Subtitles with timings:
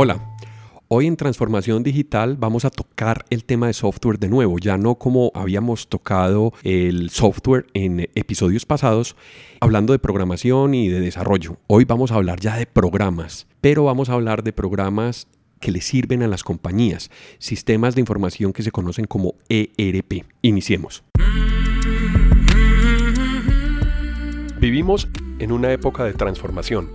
[0.00, 0.20] Hola,
[0.86, 4.94] hoy en Transformación Digital vamos a tocar el tema de software de nuevo, ya no
[4.94, 9.16] como habíamos tocado el software en episodios pasados,
[9.58, 11.56] hablando de programación y de desarrollo.
[11.66, 15.26] Hoy vamos a hablar ya de programas, pero vamos a hablar de programas
[15.58, 17.10] que le sirven a las compañías,
[17.40, 20.26] sistemas de información que se conocen como ERP.
[20.42, 21.02] Iniciemos.
[24.60, 25.08] Vivimos
[25.40, 26.88] en una época de transformación,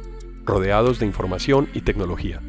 [0.45, 2.39] rodeados de información y tecnología.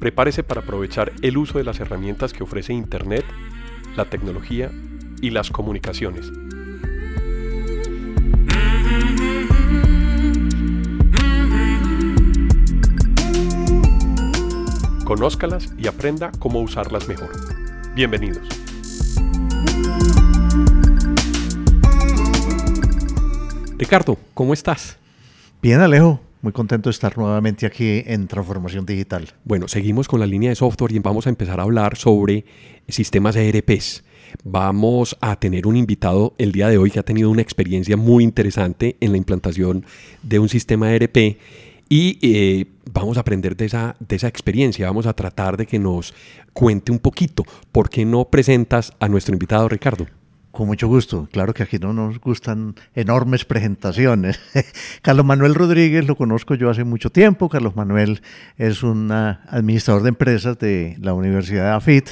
[0.00, 3.22] Prepárese para aprovechar el uso de las herramientas que ofrece Internet,
[3.96, 4.70] la tecnología
[5.20, 6.32] y las comunicaciones.
[15.04, 17.30] Conózcalas y aprenda cómo usarlas mejor.
[17.94, 18.48] Bienvenidos.
[23.76, 24.96] Ricardo, ¿cómo estás?
[25.60, 26.29] Bien, Alejo.
[26.42, 29.28] Muy contento de estar nuevamente aquí en Transformación Digital.
[29.44, 32.46] Bueno, seguimos con la línea de software y vamos a empezar a hablar sobre
[32.88, 34.04] sistemas ERPs.
[34.42, 38.24] Vamos a tener un invitado el día de hoy que ha tenido una experiencia muy
[38.24, 39.84] interesante en la implantación
[40.22, 41.36] de un sistema ERP
[41.90, 45.78] y eh, vamos a aprender de esa, de esa experiencia, vamos a tratar de que
[45.78, 46.14] nos
[46.54, 47.44] cuente un poquito.
[47.70, 50.06] ¿Por qué no presentas a nuestro invitado Ricardo?
[50.50, 51.28] Con mucho gusto.
[51.30, 54.40] Claro que aquí no nos gustan enormes presentaciones.
[55.02, 57.48] Carlos Manuel Rodríguez lo conozco yo hace mucho tiempo.
[57.48, 58.20] Carlos Manuel
[58.56, 62.08] es un administrador de empresas de la Universidad de AFIT,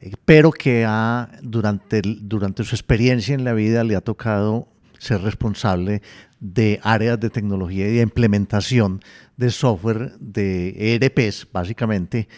[0.00, 4.66] eh, pero que ha, durante, durante su experiencia en la vida le ha tocado
[4.98, 6.02] ser responsable
[6.40, 9.00] de áreas de tecnología y de implementación
[9.36, 12.28] de software de ERPs, básicamente,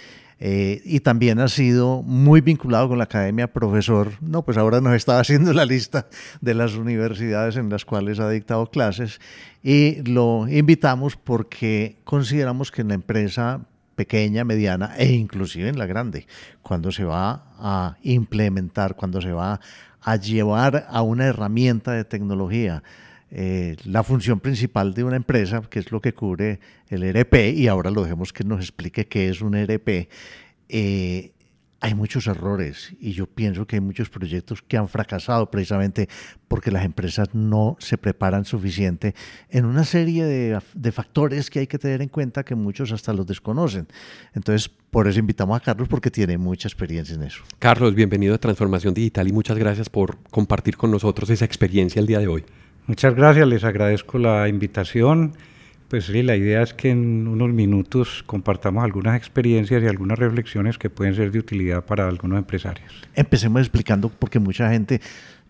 [0.43, 4.95] eh, y también ha sido muy vinculado con la academia, profesor, no, pues ahora nos
[4.95, 6.07] está haciendo la lista
[6.41, 9.21] de las universidades en las cuales ha dictado clases.
[9.63, 13.61] Y lo invitamos porque consideramos que en la empresa
[13.97, 16.27] pequeña, mediana e inclusive en la grande,
[16.63, 19.61] cuando se va a implementar, cuando se va
[20.01, 22.83] a llevar a una herramienta de tecnología,
[23.31, 27.69] eh, la función principal de una empresa, que es lo que cubre el ERP, y
[27.69, 30.09] ahora lo dejemos que nos explique qué es un ERP,
[30.69, 31.33] eh,
[31.83, 36.09] hay muchos errores y yo pienso que hay muchos proyectos que han fracasado precisamente
[36.47, 39.15] porque las empresas no se preparan suficiente
[39.49, 43.15] en una serie de, de, factores que hay que tener en cuenta que muchos hasta
[43.15, 43.89] los desconocen.
[44.35, 47.43] Entonces, por eso invitamos a Carlos porque tiene mucha experiencia en eso.
[47.59, 52.07] Carlos, bienvenido a Transformación Digital y muchas gracias por compartir con nosotros esa experiencia el
[52.07, 52.45] día de hoy.
[52.87, 55.33] Muchas gracias, les agradezco la invitación.
[55.91, 60.79] Pues sí, la idea es que en unos minutos compartamos algunas experiencias y algunas reflexiones
[60.79, 62.93] que pueden ser de utilidad para algunos empresarios.
[63.15, 65.01] Empecemos explicando porque mucha gente,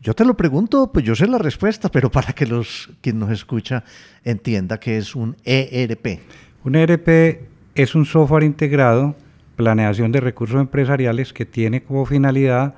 [0.01, 3.31] yo te lo pregunto, pues yo sé la respuesta, pero para que los quien nos
[3.31, 3.85] escucha
[4.25, 6.21] entienda que es un ERP.
[6.65, 7.43] Un ERP
[7.75, 9.15] es un software integrado,
[9.57, 12.77] planeación de recursos empresariales que tiene como finalidad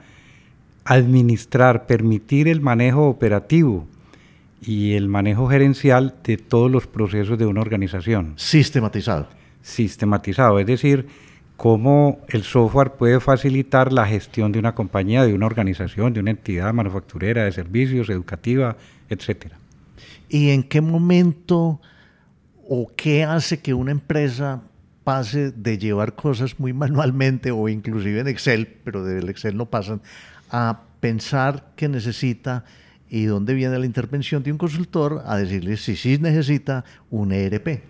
[0.85, 3.87] administrar, permitir el manejo operativo
[4.63, 8.35] y el manejo gerencial de todos los procesos de una organización.
[8.37, 9.29] Sistematizado.
[9.61, 11.07] Sistematizado, es decir,
[11.57, 16.31] cómo el software puede facilitar la gestión de una compañía, de una organización, de una
[16.31, 18.77] entidad manufacturera, de servicios, educativa,
[19.09, 19.59] etcétera.
[20.29, 21.81] ¿Y en qué momento
[22.69, 24.63] o qué hace que una empresa
[25.05, 30.01] pase de llevar cosas muy manualmente o inclusive en Excel, pero del Excel no pasan,
[30.51, 32.65] a pensar que necesita
[33.13, 37.83] y dónde viene la intervención de un consultor a decirle si sí necesita un ERP.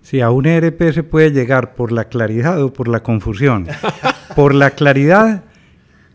[0.00, 3.66] Sí, a un ERP se puede llegar por la claridad o por la confusión.
[4.36, 5.42] por la claridad,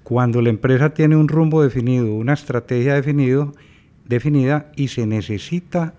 [0.03, 3.51] cuando la empresa tiene un rumbo definido, una estrategia definido,
[4.05, 5.93] definida y se necesita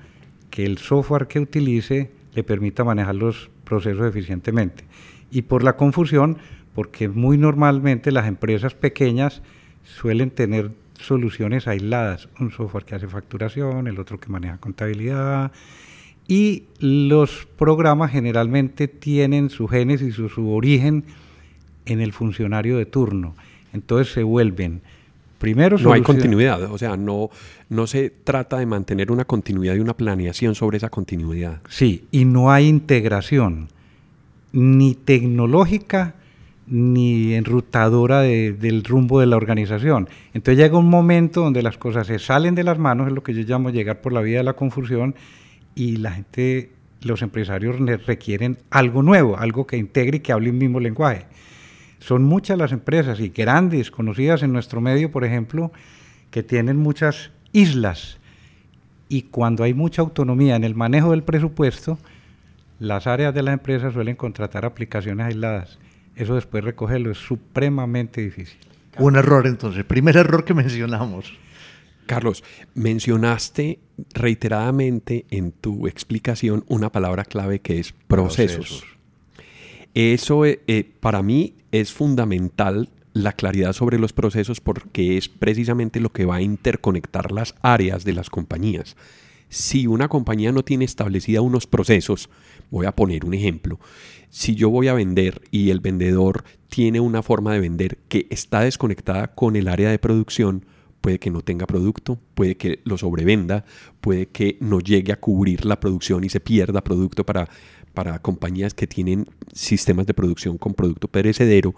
[0.48, 4.84] que el software que utilice le permita manejar los procesos eficientemente.
[5.30, 6.38] Y por la confusión,
[6.74, 9.42] porque muy normalmente las empresas pequeñas
[9.84, 10.70] suelen tener
[11.00, 15.52] soluciones aisladas, un software que hace facturación, el otro que maneja contabilidad,
[16.28, 21.04] y los programas generalmente tienen su génesis o su origen
[21.84, 23.36] en el funcionario de turno.
[23.72, 24.82] Entonces se vuelven
[25.38, 27.30] primero no hay continuidad, o sea, no
[27.68, 31.60] no se trata de mantener una continuidad y una planeación sobre esa continuidad.
[31.68, 33.68] Sí, y no hay integración
[34.52, 36.14] ni tecnológica
[36.66, 40.08] ni enrutadora del rumbo de la organización.
[40.34, 43.34] Entonces llega un momento donde las cosas se salen de las manos, es lo que
[43.34, 45.14] yo llamo llegar por la vía de la confusión,
[45.74, 46.70] y la gente,
[47.02, 47.76] los empresarios
[48.06, 51.26] requieren algo nuevo, algo que integre y que hable un mismo lenguaje.
[51.98, 55.72] Son muchas las empresas y grandes, conocidas en nuestro medio, por ejemplo,
[56.30, 58.18] que tienen muchas islas.
[59.08, 61.98] Y cuando hay mucha autonomía en el manejo del presupuesto,
[62.78, 65.78] las áreas de la empresa suelen contratar aplicaciones aisladas
[66.16, 68.58] eso después recogerlo es supremamente difícil.
[68.98, 71.32] Un error entonces, primer error que mencionamos.
[72.06, 73.80] Carlos, mencionaste
[74.14, 78.84] reiteradamente en tu explicación una palabra clave que es procesos.
[79.94, 86.00] Eso eh, eh, para mí es fundamental la claridad sobre los procesos porque es precisamente
[86.00, 88.96] lo que va a interconectar las áreas de las compañías.
[89.48, 92.28] Si una compañía no tiene establecida unos procesos,
[92.70, 93.78] voy a poner un ejemplo,
[94.28, 98.60] si yo voy a vender y el vendedor tiene una forma de vender que está
[98.60, 100.64] desconectada con el área de producción,
[101.00, 103.64] puede que no tenga producto, puede que lo sobrevenda,
[104.00, 107.48] puede que no llegue a cubrir la producción y se pierda producto para,
[107.96, 111.74] para compañías que tienen sistemas de producción con producto perecedero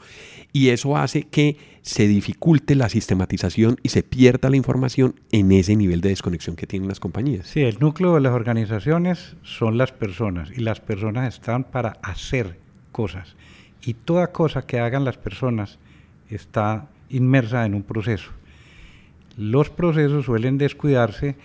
[0.53, 5.77] y eso hace que se dificulte la sistematización y se pierda la información en ese
[5.77, 7.47] nivel de desconexión que tienen las compañías.
[7.47, 12.59] Sí, el núcleo de las organizaciones son las personas y las personas están para hacer
[12.93, 13.37] cosas
[13.83, 15.79] y toda cosa que hagan las personas
[16.29, 18.33] está inmersa en un proceso
[19.39, 21.37] los procesos suelen descuidarse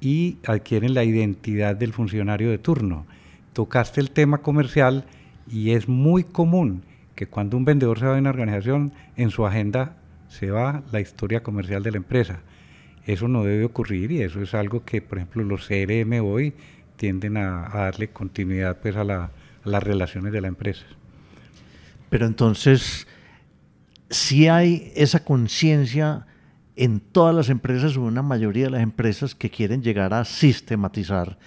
[0.00, 3.04] y adquieren la identidad del funcionario de turno.
[3.52, 5.04] Tocaste el tema comercial
[5.50, 6.84] y es muy común
[7.14, 9.96] que cuando un vendedor se va de una organización, en su agenda
[10.28, 12.40] se va la historia comercial de la empresa.
[13.04, 16.54] Eso no debe ocurrir y eso es algo que, por ejemplo, los CRM hoy
[16.96, 20.84] tienden a, darle continuidad pues, a, las relaciones de la empresa.
[22.08, 23.06] Pero entonces,
[24.08, 26.26] si hay esa conciencia
[26.76, 31.38] en todas las empresas o una mayoría de las empresas que quieren llegar a sistematizar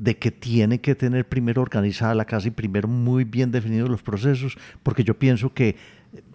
[0.00, 4.02] de que tiene que tener primero organizada la casa y primero muy bien definidos los
[4.02, 5.76] procesos, porque yo pienso que,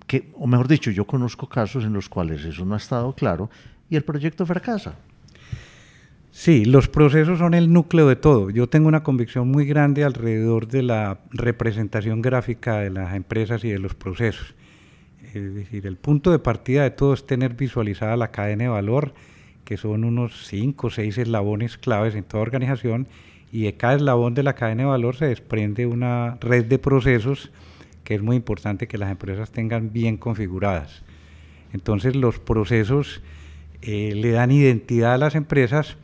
[0.05, 3.49] que, o mejor dicho, yo conozco casos en los cuales eso no ha estado claro
[3.89, 4.95] y el proyecto fracasa.
[6.29, 8.51] Sí, los procesos son el núcleo de todo.
[8.51, 13.69] Yo tengo una convicción muy grande alrededor de la representación gráfica de las empresas y
[13.69, 14.53] de los procesos.
[15.33, 19.15] Es decir, el punto de partida de todo es tener visualizada la cadena de valor,
[19.63, 23.07] que son unos 5 o 6 eslabones claves en toda organización,
[23.55, 27.51] y de cada eslabón de la cadena de valor se desprende una red de procesos
[28.03, 31.03] que es muy importante que las empresas tengan bien configuradas.
[31.71, 33.21] Entonces los procesos
[33.81, 35.95] eh, le dan identidad a las empresas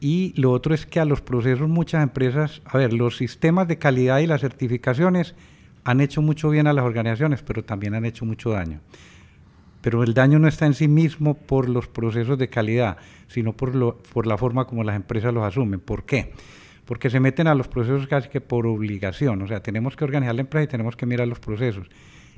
[0.00, 3.76] y lo otro es que a los procesos muchas empresas, a ver, los sistemas de
[3.76, 5.34] calidad y las certificaciones
[5.84, 8.80] han hecho mucho bien a las organizaciones, pero también han hecho mucho daño.
[9.86, 12.96] Pero el daño no está en sí mismo por los procesos de calidad,
[13.28, 15.78] sino por, lo, por la forma como las empresas los asumen.
[15.78, 16.32] ¿Por qué?
[16.86, 19.42] Porque se meten a los procesos casi que por obligación.
[19.42, 21.86] O sea, tenemos que organizar la empresa y tenemos que mirar los procesos.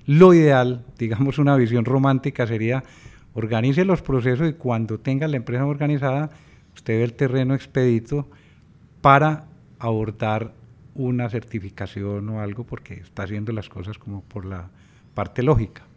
[0.04, 2.84] Lo ideal, digamos una visión romántica, sería
[3.32, 6.28] organice los procesos y cuando tenga la empresa organizada,
[6.74, 8.28] usted ve el terreno expedito
[9.00, 9.46] para
[9.78, 10.52] abordar
[10.94, 14.68] una certificación o algo porque está haciendo las cosas como por la
[15.14, 15.87] parte lógica.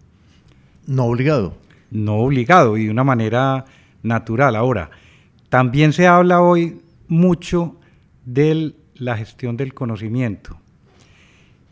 [0.88, 1.58] No obligado.
[1.90, 3.66] No obligado y de una manera
[4.04, 4.56] natural.
[4.56, 4.92] Ahora,
[5.50, 7.76] también se habla hoy mucho
[8.26, 10.58] de la gestión del conocimiento.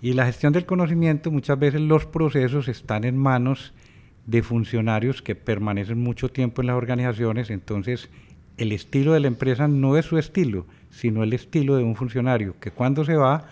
[0.01, 3.73] Y la gestión del conocimiento, muchas veces los procesos están en manos
[4.25, 8.09] de funcionarios que permanecen mucho tiempo en las organizaciones, entonces
[8.57, 12.55] el estilo de la empresa no es su estilo, sino el estilo de un funcionario,
[12.59, 13.45] que cuando se va,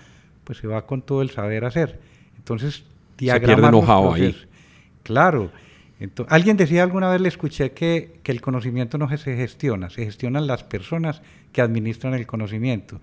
[0.44, 2.00] pues se va con todo el saber hacer.
[2.38, 2.84] Entonces,
[3.18, 4.36] diagramar se ahí.
[5.08, 5.52] Claro.
[6.02, 10.04] Entonces, alguien decía alguna vez, le escuché que, que el conocimiento no se gestiona, se
[10.04, 11.22] gestionan las personas
[11.54, 13.00] que administran el conocimiento.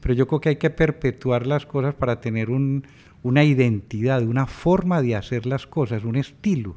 [0.00, 2.86] Pero yo creo que hay que perpetuar las cosas para tener un,
[3.24, 6.76] una identidad, una forma de hacer las cosas, un estilo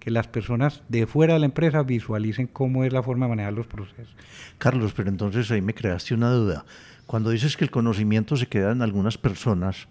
[0.00, 3.52] que las personas de fuera de la empresa visualicen cómo es la forma de manejar
[3.52, 4.16] los procesos.
[4.56, 6.64] Carlos, pero entonces ahí me creaste una duda.
[7.06, 9.86] Cuando dices que el conocimiento se queda en algunas personas,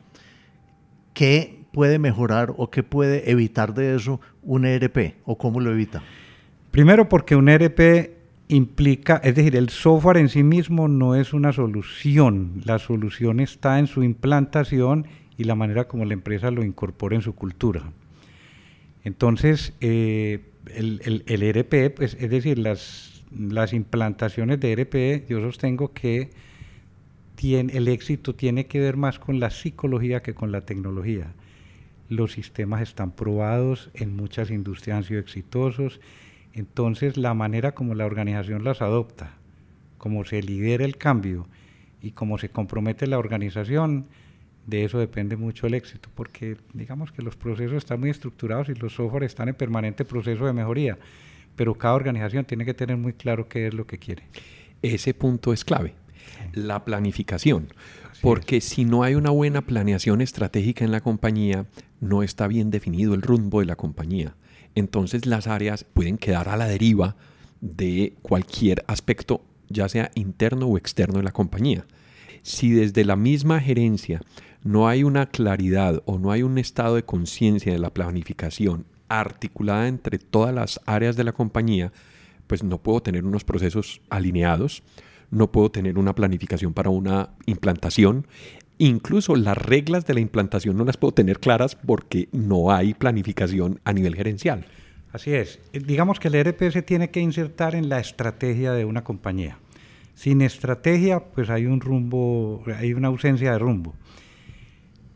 [1.13, 6.03] ¿qué puede mejorar o qué puede evitar de eso un ERP o cómo lo evita?
[6.71, 8.11] Primero porque un ERP
[8.47, 13.79] implica, es decir, el software en sí mismo no es una solución, la solución está
[13.79, 17.91] en su implantación y la manera como la empresa lo incorpora en su cultura.
[19.03, 20.41] Entonces, eh,
[20.75, 26.29] el, el, ERP, pues, es decir, las, las implantaciones de ERP, yo sostengo que
[27.35, 31.33] tiene, el éxito tiene que ver más con la psicología que con la tecnología.
[32.11, 36.01] Los sistemas están probados, en muchas industrias han sido exitosos,
[36.51, 39.35] entonces la manera como la organización las adopta,
[39.97, 41.47] cómo se lidera el cambio
[42.01, 44.07] y cómo se compromete la organización,
[44.67, 48.75] de eso depende mucho el éxito, porque digamos que los procesos están muy estructurados y
[48.75, 50.97] los software están en permanente proceso de mejoría,
[51.55, 54.23] pero cada organización tiene que tener muy claro qué es lo que quiere.
[54.81, 55.93] Ese punto es clave,
[56.53, 57.67] la planificación,
[58.21, 61.65] porque si no hay una buena planeación estratégica en la compañía,
[61.99, 64.35] no está bien definido el rumbo de la compañía.
[64.75, 67.15] Entonces las áreas pueden quedar a la deriva
[67.61, 71.85] de cualquier aspecto, ya sea interno o externo de la compañía.
[72.43, 74.21] Si desde la misma gerencia
[74.63, 79.87] no hay una claridad o no hay un estado de conciencia de la planificación articulada
[79.87, 81.91] entre todas las áreas de la compañía,
[82.47, 84.83] pues no puedo tener unos procesos alineados,
[85.31, 88.27] no puedo tener una planificación para una implantación.
[88.77, 93.79] Incluso las reglas de la implantación no las puedo tener claras porque no hay planificación
[93.83, 94.65] a nivel gerencial.
[95.13, 95.59] Así es.
[95.73, 99.57] Digamos que el ERP se tiene que insertar en la estrategia de una compañía.
[100.15, 103.95] Sin estrategia, pues hay un rumbo, hay una ausencia de rumbo.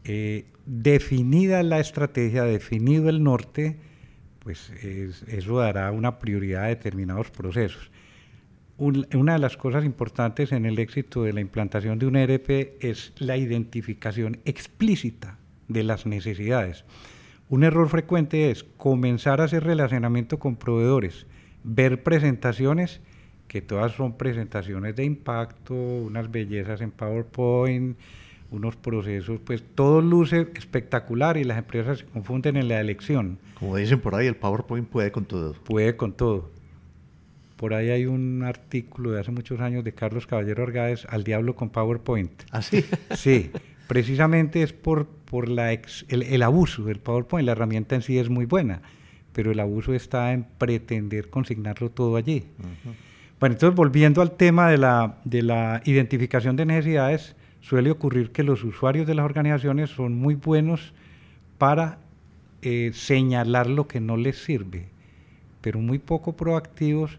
[0.04, 3.78] Eh, definida la estrategia, definido el norte,
[4.40, 4.72] pues
[5.28, 7.90] eso dará una prioridad a determinados procesos.
[8.77, 13.13] Una de las cosas importantes en el éxito de la implantación de un ERP es
[13.17, 16.84] la identificación explícita de las necesidades.
[17.48, 21.25] Un error frecuente es comenzar a hacer relacionamiento con proveedores,
[21.63, 23.01] ver presentaciones,
[23.48, 27.98] que todas son presentaciones de impacto, unas bellezas en PowerPoint,
[28.51, 33.39] unos procesos, pues todo luce espectacular y las empresas se confunden en la elección.
[33.60, 35.53] Como dicen por ahí, el PowerPoint puede con todo.
[35.53, 36.51] Puede con todo.
[37.56, 41.56] Por ahí hay un artículo de hace muchos años de Carlos Caballero Orgáez, Al diablo
[41.56, 42.32] con PowerPoint.
[42.52, 42.84] ¿Ah, sí?
[43.16, 43.52] Sí,
[43.88, 47.46] precisamente es por, por la el, abuso del PowerPoint.
[47.46, 48.82] La herramienta en sí es muy buena,
[49.32, 52.46] pero el abuso está en pretender consignarlo todo allí.
[53.40, 58.44] Bueno, entonces volviendo al tema de la, de la identificación de necesidades, suele ocurrir que
[58.44, 60.94] los usuarios de las organizaciones son muy buenos
[61.58, 62.00] para
[62.62, 64.90] eh, señalar lo que no les sirve,
[65.62, 67.18] pero muy poco proactivos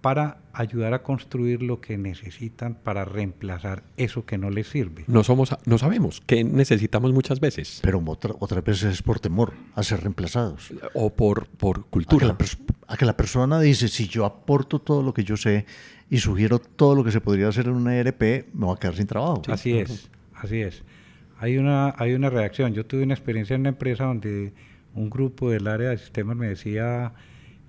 [0.00, 5.04] para ayudar a construir lo que necesitan para reemplazar eso que no les sirve.
[5.06, 7.80] No somos, no sabemos qué necesitamos muchas veces.
[7.82, 8.02] Pero
[8.38, 10.72] otras veces es por temor a ser reemplazados.
[10.94, 12.36] O por, por cultura.
[12.86, 15.66] A que, la persona dice, si yo aporto todo lo que yo sé
[16.08, 18.96] y sugiero todo lo que se podría hacer en una ERP, me voy a quedar
[18.96, 19.42] sin trabajo.
[19.48, 20.84] Así es, así es.
[21.38, 22.72] Hay una, hay una reacción.
[22.72, 24.52] Yo tuve una experiencia en una empresa donde
[24.94, 27.12] un grupo del área de sistemas me decía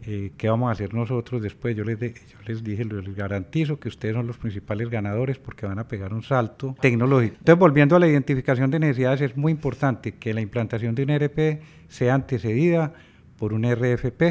[0.06, 1.76] eh, ¿qué vamos a hacer nosotros después?
[1.76, 5.80] Yo les, yo les dije, les garantizo que ustedes son los principales ganadores porque van
[5.80, 7.36] a pegar un salto tecnológico.
[7.40, 11.10] Entonces, volviendo a la identificación de necesidades, es muy importante que la implantación de un
[11.10, 12.94] ERP sea antecedida
[13.38, 14.22] por un RFP,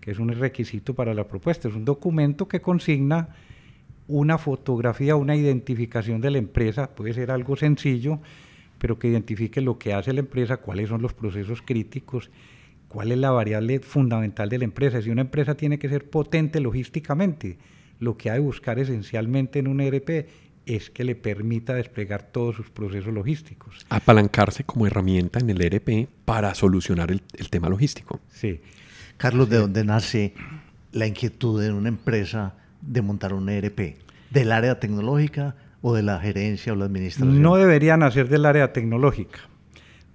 [0.00, 1.68] que es un requisito para la propuesta.
[1.68, 3.28] Es un documento que consigna
[4.08, 8.20] una fotografía, una identificación de la empresa, puede ser algo sencillo,
[8.78, 12.30] pero que identifique lo que hace la empresa, cuáles son los procesos críticos
[12.96, 15.02] ¿Cuál es la variable fundamental de la empresa?
[15.02, 17.58] Si una empresa tiene que ser potente logísticamente,
[18.00, 20.26] lo que hay que buscar esencialmente en un ERP
[20.64, 23.84] es que le permita desplegar todos sus procesos logísticos.
[23.90, 28.18] Apalancarse como herramienta en el ERP para solucionar el, tema logístico.
[28.30, 28.62] Sí.
[29.18, 30.32] Carlos, ¿de dónde nace
[30.92, 33.98] la inquietud en una empresa de montar un ERP?
[34.30, 37.42] ¿Del área tecnológica o de la gerencia o la administración?
[37.42, 39.40] No debería nacer del área tecnológica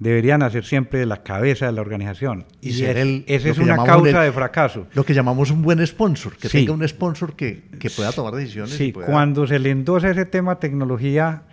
[0.01, 2.45] deberían hacer siempre de la cabeza de la organización.
[2.59, 4.87] Y, ser el, esa es una causa de fracaso.
[4.95, 7.61] Lo que llamamos un buen sponsor, que tenga un sponsor que,
[7.95, 8.73] pueda tomar decisiones.
[8.73, 11.43] Sí, cuando se le endosa ese tema tecnología,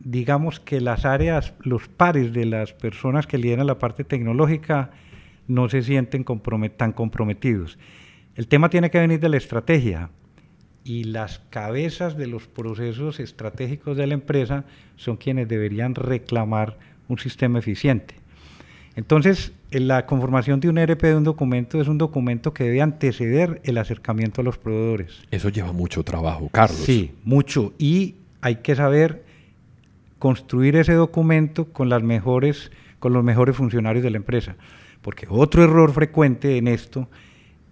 [0.00, 4.90] digamos que las áreas, los pares de las personas que lideran la parte tecnológica
[5.46, 6.24] no se sienten
[6.78, 7.78] tan comprometidos.
[8.36, 10.08] El tema tiene que venir de la estrategia
[10.82, 14.64] y las cabezas de los procesos estratégicos de la empresa
[14.96, 18.14] son quienes deberían reclamar un sistema eficiente.
[18.96, 23.60] Entonces, la conformación de un ERP de un documento es un documento que debe anteceder
[23.64, 25.22] el acercamiento a los proveedores.
[25.30, 26.80] Eso lleva mucho trabajo, Carlos.
[26.80, 27.72] Sí, mucho.
[27.78, 29.24] Y hay que saber
[30.18, 34.56] construir ese documento con, las mejores, con los mejores funcionarios de la empresa.
[35.02, 37.08] Porque otro error frecuente en esto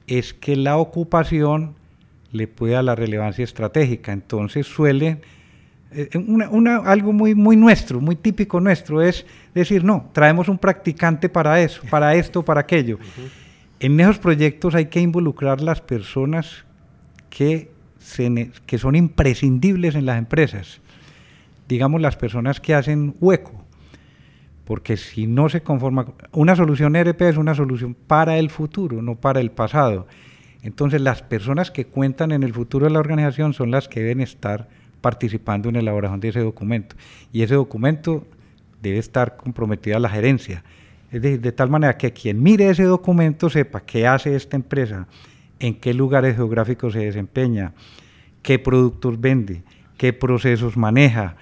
[0.07, 1.75] es que la ocupación
[2.31, 4.13] le puede dar la relevancia estratégica.
[4.13, 5.21] Entonces suele
[5.93, 9.25] eh, una, algo muy, muy nuestro, muy típico nuestro, es
[9.55, 12.99] decir, no, traemos un practicante para eso, para esto, para aquello.
[13.79, 16.65] En esos proyectos hay que involucrar las personas
[17.31, 17.71] que,
[18.67, 20.81] que son imprescindibles en las empresas,
[21.69, 23.65] digamos las personas que hacen hueco,
[24.65, 29.15] porque si no se conforma, una solución ERP es una solución para el futuro, no
[29.15, 30.09] para el pasado.
[30.63, 34.21] Entonces las personas que cuentan en el futuro de la organización son las que deben
[34.21, 34.69] estar
[35.07, 36.97] participando en la elaboración de ese documento.
[37.33, 38.27] Y ese documento
[38.83, 40.65] debe estar comprometido a la gerencia.
[41.13, 45.07] Es decir, de tal manera que quien mire ese documento sepa qué hace esta empresa,
[45.61, 47.73] en qué lugares geográficos se desempeña,
[48.43, 49.63] qué productos vende,
[49.97, 51.37] qué procesos maneja,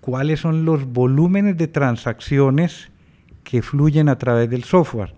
[0.00, 2.90] cuáles son los volúmenes de transacciones
[3.42, 5.16] que fluyen a través del software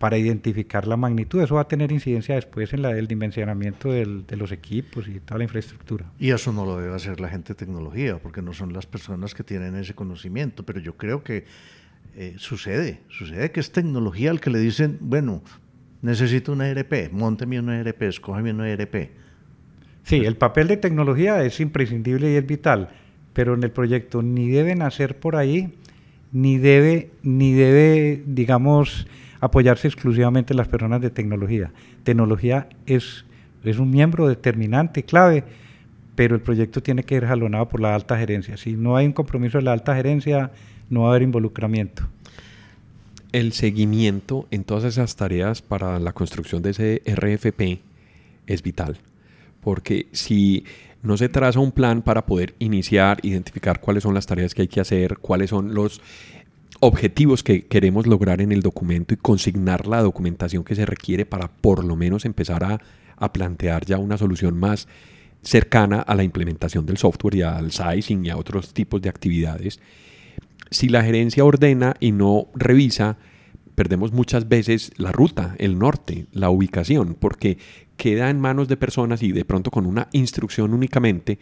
[0.00, 1.42] para identificar la magnitud.
[1.42, 5.20] Eso va a tener incidencia después en la, el dimensionamiento del, de los equipos y
[5.20, 6.10] toda la infraestructura.
[6.18, 9.34] Y eso no lo debe hacer la gente de tecnología, porque no son las personas
[9.34, 11.44] que tienen ese conocimiento, pero yo creo que
[12.16, 15.42] eh, sucede, sucede que es tecnología al que le dicen, bueno,
[16.00, 19.10] necesito una ERP, monteme una ERP, escógeme una ERP.
[20.04, 22.88] Sí, el papel de tecnología es imprescindible y es vital,
[23.34, 25.74] pero en el proyecto ni debe nacer por ahí,
[26.32, 29.06] ni debe, ni debe, digamos,
[29.40, 31.72] apoyarse exclusivamente en las personas de tecnología.
[32.04, 33.24] Tecnología es,
[33.64, 35.44] es un miembro determinante, clave,
[36.14, 38.56] pero el proyecto tiene que ser jalonado por la alta gerencia.
[38.56, 40.50] Si no hay un compromiso de la alta gerencia,
[40.90, 42.02] no va a haber involucramiento.
[43.32, 47.80] El seguimiento en todas esas tareas para la construcción de ese RFP
[48.46, 48.98] es vital,
[49.60, 50.64] porque si
[51.02, 54.68] no se traza un plan para poder iniciar, identificar cuáles son las tareas que hay
[54.68, 56.02] que hacer, cuáles son los
[56.80, 61.48] objetivos que queremos lograr en el documento y consignar la documentación que se requiere para
[61.48, 62.80] por lo menos empezar a,
[63.16, 64.88] a plantear ya una solución más
[65.42, 69.78] cercana a la implementación del software y al sizing y a otros tipos de actividades.
[70.70, 73.18] Si la gerencia ordena y no revisa,
[73.74, 77.58] perdemos muchas veces la ruta, el norte, la ubicación, porque
[77.96, 81.38] queda en manos de personas y de pronto con una instrucción únicamente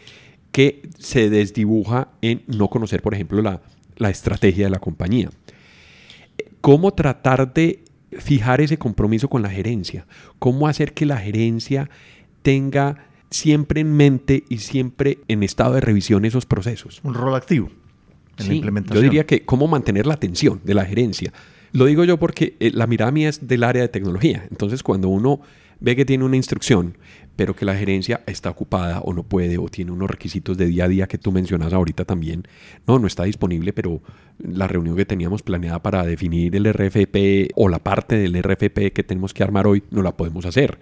[0.51, 3.61] que se desdibuja en no conocer, por ejemplo, la,
[3.99, 5.31] la estrategia de la compañía.
[6.61, 7.85] ¿Cómo tratar de
[8.19, 10.07] fijar ese compromiso con la gerencia?
[10.39, 11.91] ¿Cómo hacer que la gerencia
[12.43, 17.01] tenga siempre en mente y siempre en estado de revisión esos procesos?
[17.05, 17.71] Un rol activo
[18.45, 21.33] yo diría que cómo mantener la atención de la gerencia.
[21.73, 24.47] Lo digo yo porque eh, la mirada mía es del área de tecnología.
[24.51, 25.41] Entonces, cuando uno
[25.81, 26.97] ve que tiene una instrucción,
[27.39, 30.87] pero que la gerencia está ocupada o no puede o tiene unos requisitos de día
[30.87, 32.43] a día que tú mencionas ahorita también,
[32.85, 34.03] no, no está disponible, pero
[34.41, 39.05] la reunión que teníamos planeada para definir el RFP o la parte del RFP que
[39.07, 40.81] tenemos que armar hoy, no la podemos hacer.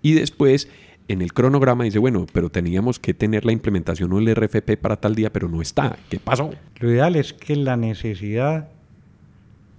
[0.00, 0.68] Y después
[1.08, 5.00] en el cronograma dice, bueno, pero teníamos que tener la implementación o el RFP para
[5.00, 5.98] tal día, pero no está.
[6.08, 6.52] ¿Qué pasó?
[6.78, 8.68] Lo ideal es que la necesidad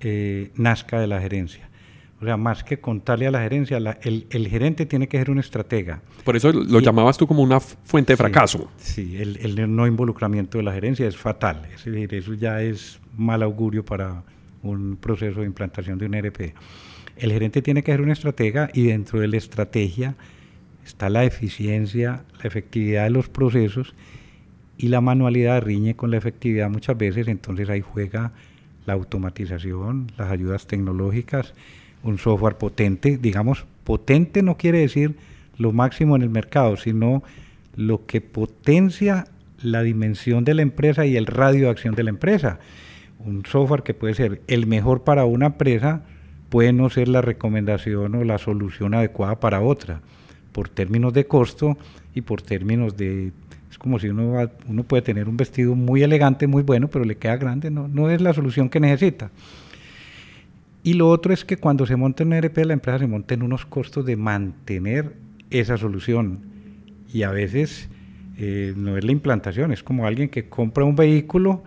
[0.01, 1.69] eh, nazca de la gerencia.
[2.19, 6.01] O sea, más que contarle a la gerencia, el, gerente tiene que ser un estratega.
[6.23, 8.71] Por eso lo llamabas tú como una fuente de fracaso.
[8.77, 11.67] Sí, el, el, no involucramiento de la gerencia es fatal.
[11.75, 14.23] Es decir, eso ya es mal augurio para
[14.63, 16.55] un proceso de implantación de un ERP.
[17.17, 20.15] El gerente tiene que ser un estratega y dentro de la estrategia
[20.85, 23.93] está la eficiencia, la efectividad de los procesos
[24.77, 28.31] y la manualidad riñe con la efectividad muchas veces, entonces ahí juega
[28.85, 31.53] la automatización, las ayudas tecnológicas,
[32.09, 35.15] un software potente, digamos, potente no quiere decir
[35.57, 37.23] lo máximo en el mercado, sino
[37.75, 39.27] lo que potencia
[39.61, 42.59] la dimensión de la empresa y el radio de acción de la empresa.
[43.19, 46.03] Un software que puede ser el mejor para una empresa
[46.49, 50.01] puede no ser la recomendación o la solución adecuada para otra
[50.51, 51.77] por términos de costo
[52.15, 53.31] y por términos de...
[53.69, 57.17] Es como si uno, uno puede tener un vestido muy elegante, muy bueno, pero le
[57.17, 59.29] queda grande, no, no es la solución que necesita.
[60.87, 63.43] Y lo otro es que cuando se monta en ERP, la empresa se monta en
[63.43, 65.17] unos costos de mantener
[65.49, 66.39] esa solución.
[67.11, 67.89] Y a veces
[68.37, 71.61] eh, no es la implantación, es como alguien que compra un vehículo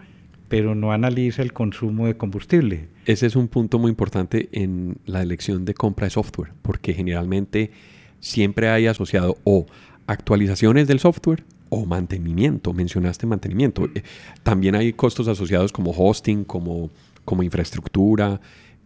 [0.48, 2.88] pero no analiza el consumo de combustible.
[3.04, 7.72] Ese es un punto muy importante en la elección de compra de software, porque generalmente
[8.20, 9.66] siempre hay asociado o
[10.06, 12.72] actualizaciones del software o mantenimiento.
[12.72, 13.84] Mencionaste mantenimiento.
[13.94, 14.02] Eh,
[14.42, 16.90] también hay costos asociados como hosting, como,
[17.24, 18.40] como infraestructura,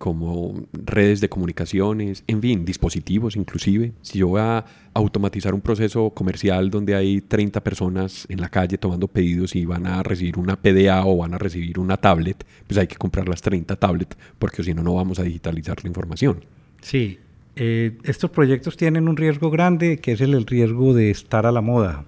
[0.05, 3.93] como redes de comunicaciones, en fin, dispositivos inclusive.
[4.03, 4.63] Si yo voy a
[4.93, 9.87] automatizar un proceso comercial donde hay 30 personas en la calle tomando pedidos y van
[9.87, 13.41] a recibir una PDA o van a recibir una tablet, pues hay que comprar las
[13.41, 16.45] 30 tablets porque si no, no vamos a digitalizar la información.
[16.83, 17.19] Sí,
[17.57, 21.63] eh, estos proyectos tienen un riesgo grande, que es el, riesgo de estar a la
[21.63, 22.05] moda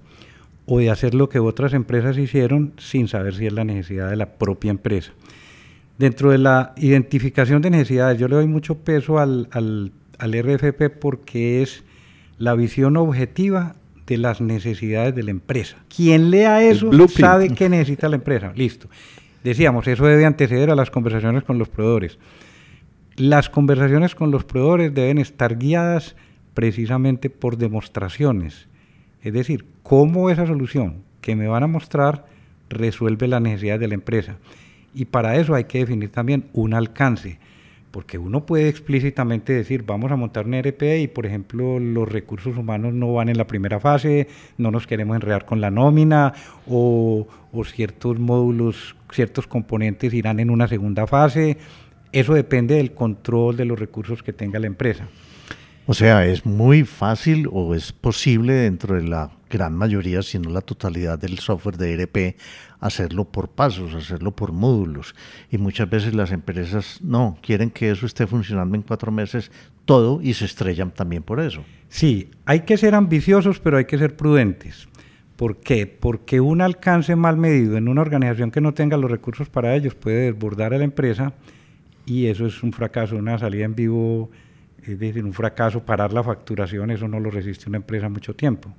[0.66, 4.16] o de hacer lo que otras empresas hicieron sin saber si es la necesidad de
[4.16, 5.14] la propia empresa.
[5.98, 10.90] Dentro de la identificación de necesidades, yo le doy mucho peso al, al, al RFP
[11.00, 11.84] porque es
[12.38, 15.76] la visión objetiva de las necesidades de la empresa.
[15.94, 18.52] Quien lea eso sabe qué necesita la empresa.
[18.54, 18.88] Listo.
[19.42, 22.18] Decíamos, eso debe anteceder a las conversaciones con los proveedores.
[23.16, 26.16] Las conversaciones con los proveedores deben estar guiadas
[26.54, 28.68] precisamente por demostraciones,
[29.22, 32.26] es decir, cómo esa solución que me van a mostrar
[32.68, 34.36] resuelve las necesidades de la empresa.
[34.96, 37.38] Y para eso hay que definir también un alcance,
[37.90, 42.56] porque uno puede explícitamente decir, vamos a montar un ERP y, por ejemplo, los recursos
[42.56, 46.32] humanos no van en la primera fase, no nos queremos enredar con la nómina,
[46.66, 51.58] o, o ciertos módulos, ciertos componentes irán en una segunda fase,
[52.10, 55.08] eso depende del control de los recursos que tenga la empresa.
[55.88, 60.50] O sea, es muy fácil o es posible dentro de la gran mayoría, si no
[60.50, 62.36] la totalidad del software de ERP,
[62.80, 65.14] hacerlo por pasos, hacerlo por módulos.
[65.50, 69.50] Y muchas veces las empresas no, quieren que eso esté funcionando en cuatro meses
[69.84, 71.64] todo y se estrellan también por eso.
[71.88, 74.88] Sí, hay que ser ambiciosos, pero hay que ser prudentes.
[75.36, 75.86] ¿Por qué?
[75.86, 79.94] Porque un alcance mal medido en una organización que no tenga los recursos para ellos
[79.94, 81.34] puede desbordar a la empresa
[82.06, 84.30] y eso es un fracaso, una salida en vivo,
[84.82, 88.72] es decir, un fracaso, parar la facturación, eso no lo resiste una empresa mucho tiempo.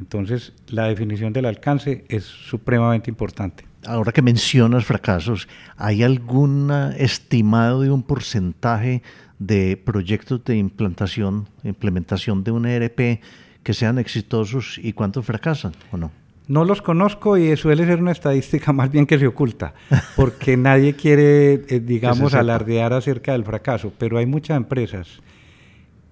[0.00, 3.64] Entonces, la definición del alcance es supremamente importante.
[3.86, 9.02] Ahora que mencionas fracasos, ¿hay algún estimado de un porcentaje
[9.38, 13.20] de proyectos de implantación, implementación de un ERP
[13.62, 16.10] que sean exitosos y cuántos fracasan o no?
[16.48, 19.74] No los conozco y suele ser una estadística más bien que se oculta,
[20.16, 25.20] porque nadie quiere, eh, digamos, alardear acerca del fracaso, pero hay muchas empresas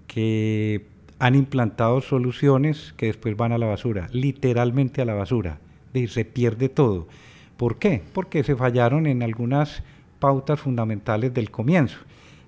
[0.07, 5.59] que han implantado soluciones que después van a la basura, literalmente a la basura,
[5.93, 7.09] y se pierde todo.
[7.57, 8.03] ¿Por qué?
[8.13, 9.83] Porque se fallaron en algunas
[10.21, 11.99] pautas fundamentales del comienzo.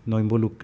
[0.06, 0.18] No,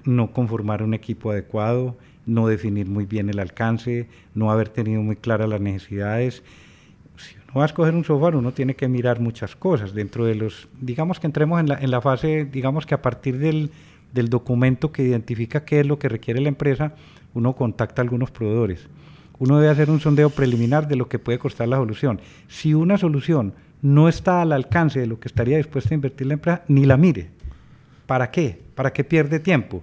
[0.05, 5.17] no conformar un equipo adecuado, no definir muy bien el alcance, no haber tenido muy
[5.17, 6.43] claras las necesidades.
[7.17, 10.37] Si uno va a escoger un software, uno tiene que mirar muchas cosas dentro de
[10.37, 13.71] los, digamos que entremos en la, en la fase, digamos que a partir del,
[14.13, 16.95] del documento que identifica qué es lo que requiere la empresa,
[17.35, 18.89] uno contacta a algunos proveedores.
[19.39, 22.21] Uno debe hacer un sondeo preliminar de lo que puede costar la solución.
[22.49, 26.35] Si una solución no está al alcance de lo que estaría dispuesta a invertir la
[26.35, 27.29] empresa, ni la mire.
[28.07, 28.61] ¿Para qué?
[28.75, 29.83] ¿Para qué pierde tiempo?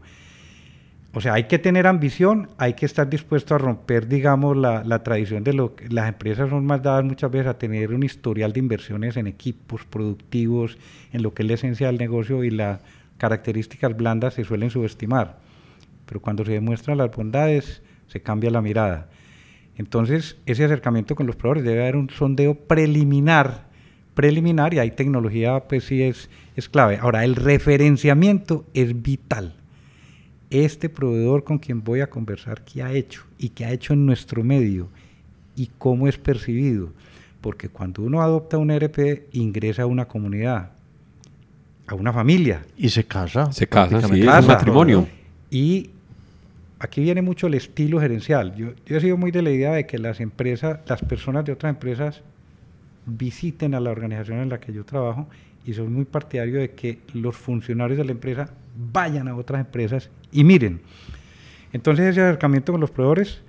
[1.16, 5.04] O sea, hay que tener ambición, hay que estar dispuesto a romper, digamos, la, la,
[5.04, 8.52] tradición de lo que las empresas son más dadas muchas veces a tener un historial
[8.52, 10.80] de inversiones en equipos productivos,
[11.12, 12.80] en lo que es la esencia del negocio y las
[13.18, 15.44] características blandas se suelen subestimar
[16.06, 19.10] pero cuando se demuestran las bondades se cambia la mirada.
[19.76, 23.68] Entonces, ese acercamiento con los proveedores debe haber un sondeo preliminar,
[24.14, 27.00] preliminar, y ahí tecnología pues sí es, es clave.
[27.02, 29.56] Ahora, el referenciamiento es vital.
[30.52, 33.24] Este proveedor con quien voy a conversar, ¿qué ha hecho?
[33.40, 34.90] ¿Y qué ha hecho en nuestro medio?
[35.56, 36.94] ¿Y cómo es percibido?
[37.42, 40.74] Porque cuando uno adopta un ERP, ingresa a una comunidad,
[41.88, 42.66] a una familia.
[42.78, 43.52] Y se casa.
[43.52, 45.08] Se casa, sí, es un matrimonio.
[45.50, 45.92] Y
[46.80, 48.56] aquí viene mucho el estilo gerencial.
[48.56, 51.70] Yo, he sido muy de la idea de que las empresas, las personas de otras
[51.72, 52.22] empresas
[53.06, 55.28] visiten a la organización en la que yo trabajo
[55.66, 60.10] y soy muy partidario de que los funcionarios de la empresa vayan a otras empresas
[60.32, 60.82] y miren.
[61.74, 63.42] Entonces ese acercamiento con los proveedores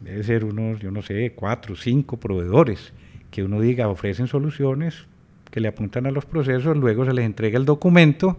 [0.00, 2.92] debe ser unos, yo no sé, cuatro, cinco proveedores
[3.30, 5.06] que uno diga ofrecen soluciones
[5.54, 8.36] que le apuntan a los procesos, luego se les entrega el documento,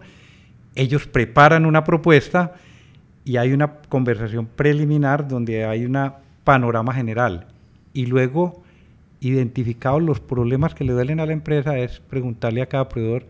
[0.74, 2.56] ellos preparan una propuesta
[3.24, 6.12] y hay una conversación preliminar donde hay un
[6.44, 7.46] panorama general.
[7.94, 8.62] Y luego
[9.20, 13.24] identificados los problemas que le duelen a la empresa es preguntarle a cada proveedor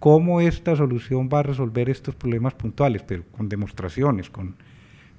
[0.00, 4.56] cómo esta solución va a resolver estos problemas puntuales, pero con demostraciones, con,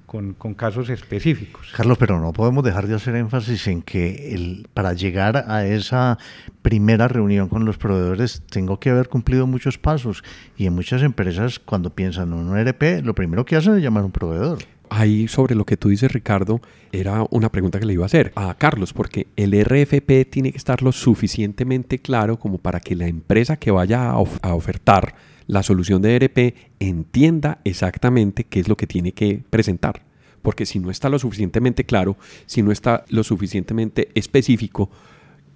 [0.06, 1.72] con, casos específicos.
[1.76, 6.18] Carlos, pero no podemos dejar de hacer énfasis en que el, para llegar a esa
[6.62, 10.22] primera reunión con los proveedores tengo que haber cumplido muchos pasos
[10.56, 14.02] y en muchas empresas cuando piensan en un ERP lo primero que hacen es llamar
[14.02, 14.58] a un proveedor.
[14.90, 16.60] Ahí sobre lo que tú dices, Ricardo,
[16.92, 20.58] era una pregunta que le iba a hacer a Carlos, porque el RFP tiene que
[20.58, 25.14] estar lo suficientemente claro como para que la empresa que vaya a, a ofertar
[25.46, 30.02] la solución de ERP entienda exactamente qué es lo que tiene que presentar.
[30.42, 34.90] Porque si no está lo suficientemente claro, si no está lo suficientemente específico,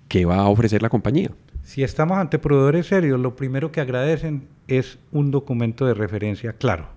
[0.09, 1.31] ¿qué va a ofrecer la compañía?
[1.63, 6.89] Si estamos ante proveedores serios, lo primero que agradecen es un documento de referencia claro,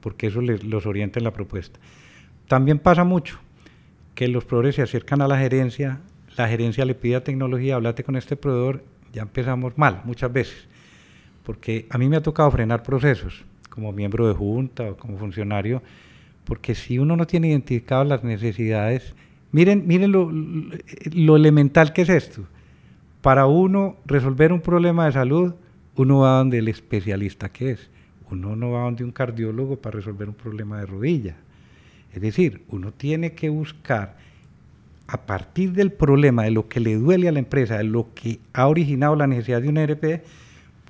[0.00, 1.80] porque eso les, los orienta en la propuesta.
[2.46, 3.38] También pasa mucho
[4.14, 6.00] que los proveedores se acercan a la gerencia,
[6.36, 10.68] la gerencia le pide a tecnología, háblate con este proveedor, ya empezamos mal muchas veces
[11.48, 15.82] porque a mí me ha tocado frenar procesos como miembro de junta o como funcionario,
[16.44, 19.14] porque si uno no tiene identificadas las necesidades,
[19.50, 22.42] miren, miren lo elemental que es esto.
[23.22, 25.54] Para uno resolver un problema de salud,
[25.96, 27.88] uno va donde el especialista que es.
[28.30, 31.36] Uno no va donde un cardiólogo para resolver un problema de rodilla.
[32.12, 34.18] Es decir, uno tiene que buscar
[35.06, 38.38] a partir del problema, de lo que le duele a la empresa, de lo que
[38.52, 40.22] ha originado la necesidad de un ERP,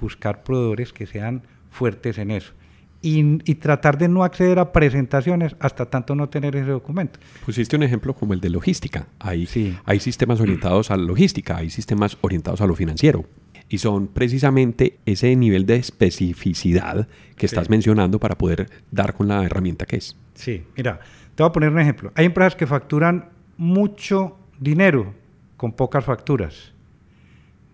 [0.00, 2.52] buscar proveedores que sean fuertes en eso.
[3.00, 7.20] Y, tratar de no acceder a presentaciones hasta tanto no tener ese documento.
[7.46, 9.06] Pusiste un ejemplo como el de logística.
[9.20, 9.76] Hay, sí.
[9.84, 13.24] hay sistemas orientados a la logística, hay sistemas orientados a lo financiero.
[13.70, 17.06] y son precisamente ese nivel de especificidad
[17.36, 20.16] que estás mencionando para poder dar con la herramienta que es.
[20.34, 20.98] Sí, mira,
[21.34, 22.10] te voy a poner un ejemplo.
[22.16, 25.14] Hay empresas que facturan mucho dinero
[25.56, 26.72] con pocas facturas.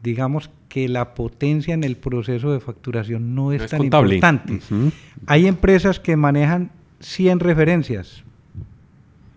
[0.04, 4.60] Digamos que la potencia en el proceso de facturación no es, tan importante.
[5.26, 8.22] Hay empresas que manejan 100 referencias,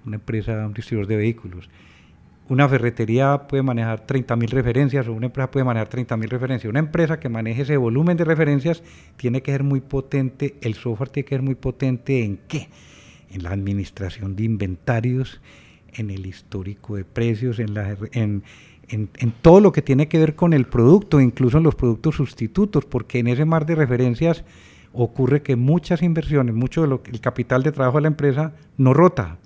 [0.05, 1.69] una empresa, un distribuidor de vehículos.
[2.49, 6.69] Una ferretería puede manejar 30.000 referencias o una empresa puede manejar 30.000 referencias.
[6.69, 8.83] Una empresa que maneje ese volumen de referencias
[9.15, 12.67] tiene que ser muy potente, el software tiene que ser muy potente en qué?
[13.31, 15.39] En la administración de inventarios,
[15.93, 18.43] en el histórico de precios, en, la, en,
[19.41, 23.19] todo lo que tiene que ver con el producto, incluso en los productos sustitutos, porque
[23.19, 24.43] en ese mar de referencias
[24.93, 29.37] ocurre que muchas inversiones, mucho del capital de trabajo de la empresa no rota.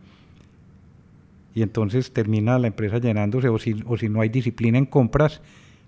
[1.53, 5.41] Y entonces termina la empresa llenándose, o si, o si no hay disciplina en compras,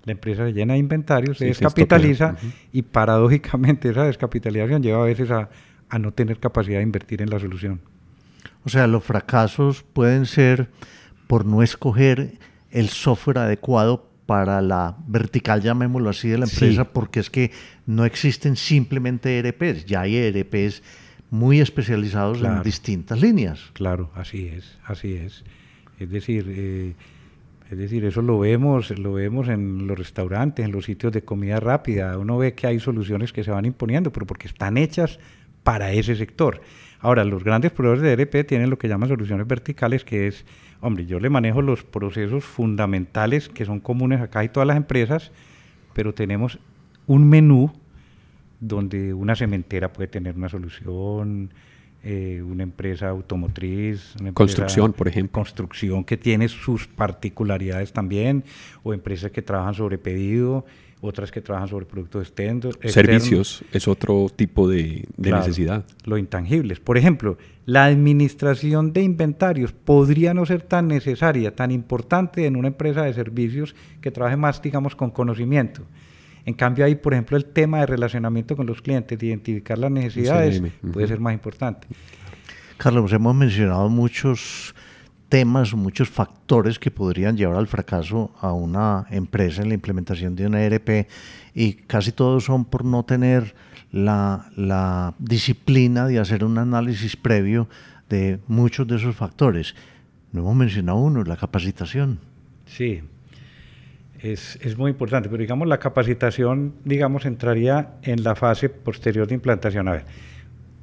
[0.04, 2.36] la empresa se llena de inventarios, se descapitaliza
[2.74, 5.50] y paradójicamente esa descapitalización lleva a veces a
[6.00, 7.80] no tener capacidad de invertir en la solución.
[8.66, 10.70] O sea, los fracasos pueden ser
[11.28, 12.38] por no escoger
[12.74, 17.52] el software adecuado para la vertical, llamémoslo así, de la empresa, porque es que
[17.86, 20.82] no existen simplemente ERPs, ya hay ERPs
[21.30, 23.72] muy especializados en distintas líneas.
[23.74, 25.44] Claro, así es, así es.
[26.00, 26.94] Es decir, eh,
[27.70, 31.60] es decir, eso lo vemos, lo vemos en los restaurantes, en los sitios de comida
[31.60, 32.18] rápida.
[32.18, 35.20] Uno ve que hay soluciones que se van imponiendo, pero porque están hechas
[35.64, 36.62] para ese sector.
[37.00, 40.46] Ahora, los grandes proveedores de ERP tienen lo que llaman soluciones verticales, que es,
[40.84, 45.32] hombre, yo le manejo los procesos fundamentales que son comunes acá y todas las empresas,
[45.94, 46.60] pero tenemos
[47.08, 47.72] un menú
[48.60, 51.52] donde una cementera puede tener una solución,
[52.04, 55.32] eh, una empresa automotriz, una construcción, por ejemplo.
[55.32, 58.44] Construcción que tiene sus particularidades también,
[58.84, 60.66] o empresas que trabajan sobre pedido,
[61.04, 62.80] otras que trabajan sobre productos externos.
[62.86, 65.84] Servicios es otro tipo de, necesidad.
[66.06, 66.80] Lo intangibles.
[66.80, 72.70] Por ejemplo, la administración de inventarios podría no ser tan necesaria, tan importante en una
[72.70, 75.84] empresa de servicios que trabaje más, digamos, con conocimiento.
[76.46, 79.92] En cambio, ahí, por ejemplo, el tema de relacionamiento con los clientes, de identificar las
[79.92, 80.62] necesidades,
[80.94, 81.86] puede ser más importante.
[82.78, 84.74] Carlos, hemos mencionado muchos
[85.34, 90.46] temas muchos factores que podrían llevar al fracaso a una empresa en la implementación de
[90.46, 91.08] una ERP
[91.56, 93.56] y casi todos son por no tener
[93.92, 97.68] la, disciplina de hacer un análisis previo
[98.10, 99.74] de muchos de esos factores.
[100.34, 102.20] No hemos mencionado uno, la capacitación.
[102.68, 103.02] Sí,
[104.20, 109.34] es, es, muy importante, pero digamos la capacitación, digamos, entraría en la fase posterior de
[109.34, 109.88] implantación.
[109.88, 110.06] A ver,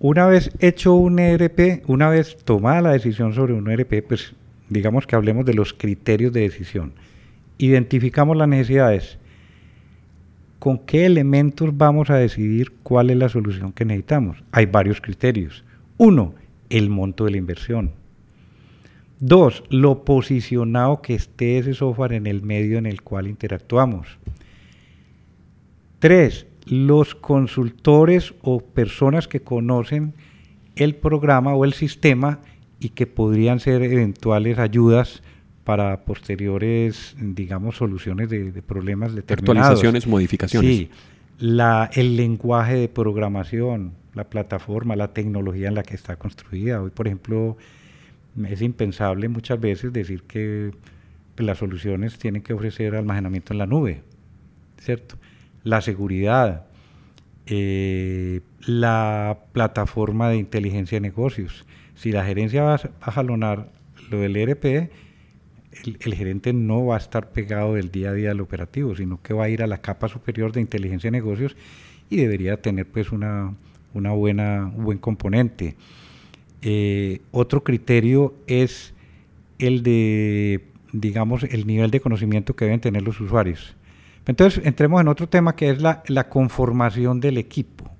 [0.01, 4.35] una vez hecho un ERP, una vez tomada la decisión sobre un ERP, pues
[4.71, 6.95] digamos que hablemos de los criterios de decisión.
[7.59, 9.19] Identificamos las necesidades.
[10.59, 14.43] ¿Con qué elementos vamos a decidir cuál es la solución que necesitamos?
[14.53, 15.65] Hay varios criterios.
[15.99, 16.35] Uno,
[16.71, 17.93] el monto de la inversión.
[19.19, 24.19] Dos, lo posicionado que esté ese software en el medio en el cual interactuamos.
[25.99, 30.15] Tres, los consultores o personas que conocen
[30.77, 32.41] el programa o el sistema
[32.81, 35.23] y que podrían ser eventuales ayudas
[35.65, 39.61] para posteriores, digamos, soluciones de, problemas determinados.
[39.61, 40.77] Actualizaciones, modificaciones.
[40.77, 40.91] Sí,
[41.39, 46.83] la, el lenguaje de programación, la plataforma, la tecnología en la que está construida.
[46.83, 47.59] Hoy, por ejemplo,
[48.49, 50.73] es impensable muchas veces decir que
[51.37, 54.03] las soluciones tienen que ofrecer almacenamiento en la nube,
[54.79, 55.17] ¿cierto?
[55.63, 56.67] La seguridad,
[57.47, 61.67] eh, la plataforma de inteligencia de negocios
[62.01, 63.69] si la gerencia va a jalonar
[64.09, 68.41] lo del ERP, el, gerente no va a estar pegado del día a día al
[68.41, 71.59] operativo, sino que va a ir a la capa superior de inteligencia de negocios
[72.09, 73.55] y debería tener pues una,
[73.93, 75.77] una buena, un buen componente.
[76.63, 78.95] Eh, otro criterio es
[79.59, 83.77] el de, digamos, el nivel de conocimiento que deben tener los usuarios.
[84.25, 87.91] Entonces, entremos en otro tema que es la conformación del equipo.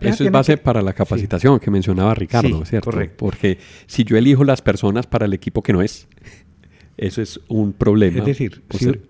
[0.00, 2.90] Eso es base para la capacitación que mencionaba Ricardo, ¿cierto?
[2.90, 3.16] Correcto.
[3.18, 6.06] Porque si yo elijo las personas para el equipo que no es,
[6.98, 8.18] eso es un problema.
[8.18, 8.62] Es decir,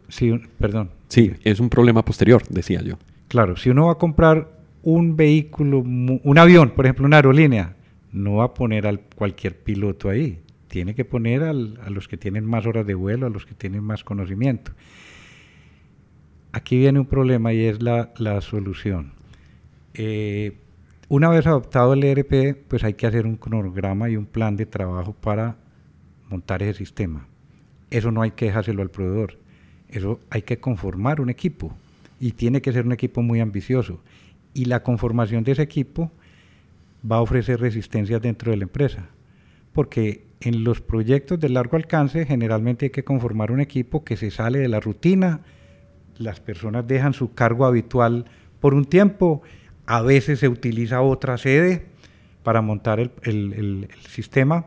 [0.08, 0.90] si, perdón.
[1.08, 2.98] Sí, es un problema posterior, decía yo.
[3.26, 4.48] Claro, si uno va a comprar
[4.82, 7.74] un vehículo, un avión, por ejemplo, una aerolínea,
[8.12, 10.40] no va a poner a cualquier piloto ahí.
[10.68, 13.82] Tiene que poner a los que tienen más horas de vuelo, a los que tienen
[13.82, 14.70] más conocimiento.
[16.52, 19.19] Aquí viene un problema y es la, la solución
[19.94, 20.58] eh,
[21.08, 24.66] una vez adoptado el ERP, pues hay que hacer un cronograma y un plan de
[24.66, 25.56] trabajo para
[26.28, 27.26] montar ese sistema.
[27.90, 29.38] Eso no hay que dejárselo al proveedor.
[29.88, 31.76] Eso hay que conformar un equipo.
[32.22, 34.02] y tiene que ser un equipo muy ambicioso.
[34.52, 36.12] Y la conformación de ese equipo
[37.10, 39.08] va a ofrecer resistencia dentro de la empresa,
[39.72, 44.30] porque en los proyectos de largo alcance generalmente hay que conformar un equipo que se
[44.30, 45.40] sale de la rutina,
[46.18, 48.26] las personas dejan su cargo habitual
[48.60, 49.42] por un tiempo,
[49.90, 51.86] a veces se utiliza otra sede
[52.44, 54.66] para montar el, el sistema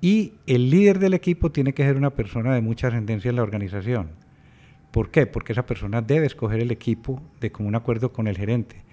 [0.00, 3.42] y el líder del equipo tiene que ser una persona de mucha ascendencia en la
[3.42, 4.10] organización.
[4.90, 5.26] ¿Por qué?
[5.26, 8.84] Porque esa persona debe escoger el equipo de común acuerdo con el gerente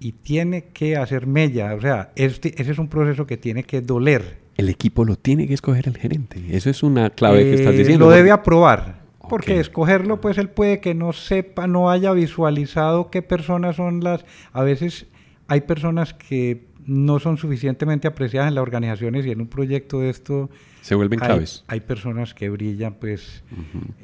[0.00, 3.80] y tiene que hacer mella, o sea, este, ese es un proceso que tiene que
[3.80, 4.38] doler.
[4.56, 7.78] El equipo lo tiene que escoger el gerente, eso es una clave que estás eh,
[7.78, 8.06] diciendo.
[8.06, 8.97] Lo debe aprobar,
[9.28, 14.24] porque escogerlo, pues él puede que no sepa, no haya visualizado qué personas son las,
[14.52, 15.06] a veces
[15.46, 20.10] hay personas que no son suficientemente apreciadas en las organizaciones y en un proyecto de
[20.10, 20.48] esto
[20.80, 21.64] se vuelven claves.
[21.66, 23.44] Hay personas que brillan pues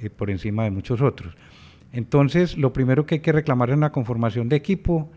[0.03, 1.35] eh, por encima de muchos otros.
[1.93, 5.11] Entonces, lo primero que hay que reclamar es una conformación de equipo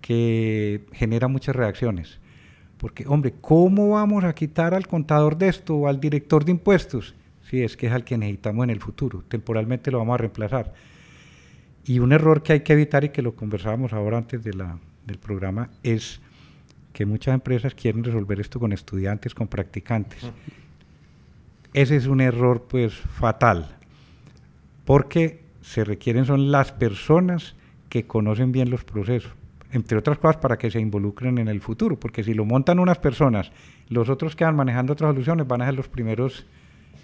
[0.00, 2.18] que genera muchas reacciones.
[2.78, 7.14] Porque, hombre, ¿cómo vamos a quitar al contador de esto o al director de impuestos?
[7.48, 9.24] Si es que es al que necesitamos en el futuro.
[9.26, 10.74] Temporalmente lo vamos a reemplazar.
[11.84, 14.78] Y un error que hay que evitar y que lo conversábamos ahora antes de la,
[15.06, 16.20] del programa es
[16.92, 20.30] que muchas empresas quieren resolver esto con estudiantes, con practicantes.
[21.72, 23.76] Ese es un error pues fatal,
[24.84, 27.54] porque se requieren son las personas
[27.88, 29.32] que conocen bien los procesos,
[29.70, 32.98] entre otras cosas para que se involucren en el futuro, porque si lo montan unas
[32.98, 33.52] personas,
[33.88, 36.46] los otros que van manejando otras soluciones van a ser los primeros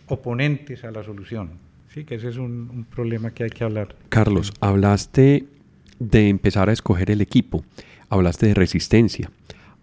[0.06, 1.52] oponentes a la solución.
[1.92, 3.94] Sí, que ese es un, problema que hay que hablar.
[4.08, 5.46] Carlos, hablaste
[5.98, 7.64] de empezar a escoger el equipo,
[8.08, 9.30] hablaste de resistencia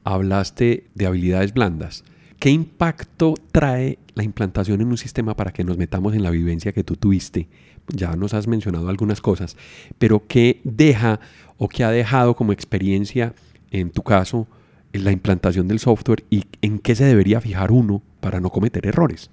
[0.04, 2.04] hablaste de habilidades blandas.
[2.40, 6.72] ¿Qué impacto trae la implantación en un sistema para que nos metamos en la vivencia
[6.72, 7.48] que tú tuviste?
[7.88, 9.58] Ya nos has mencionado algunas cosas,
[10.00, 11.20] pero ¿qué deja
[11.58, 13.34] o qué ha dejado como experiencia
[13.70, 14.48] en tu caso
[14.92, 19.30] la implantación del software y en qué se debería fijar uno para no cometer errores?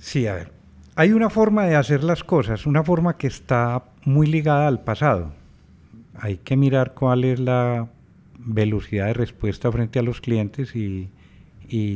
[0.00, 0.50] Sí, a ver,
[0.96, 5.34] hay una forma de hacer las cosas, una forma que está muy ligada al pasado.
[6.14, 7.86] Hay que mirar cuál es la
[8.38, 11.10] velocidad de respuesta frente a los clientes y,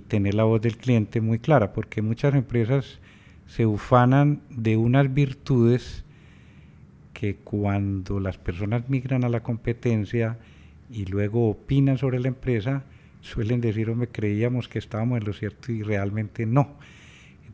[0.06, 3.00] tener la voz del cliente muy clara, porque muchas empresas
[3.46, 6.04] se ufanan de unas virtudes
[7.14, 10.38] que cuando las personas migran a la competencia
[10.90, 12.84] y luego opinan sobre la empresa,
[13.22, 16.76] suelen decir, me creíamos que estábamos en lo cierto y realmente no.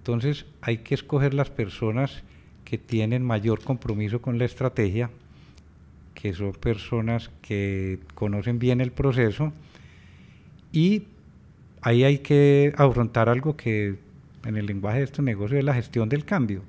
[0.01, 2.23] Entonces hay que escoger las personas
[2.65, 5.11] que tienen mayor compromiso con la estrategia
[6.15, 9.53] que son personas que conocen bien el proceso
[10.73, 11.05] y
[11.81, 13.97] ahí hay que afrontar algo que
[14.45, 16.63] en el lenguaje de estos negocios es la gestión del cambio.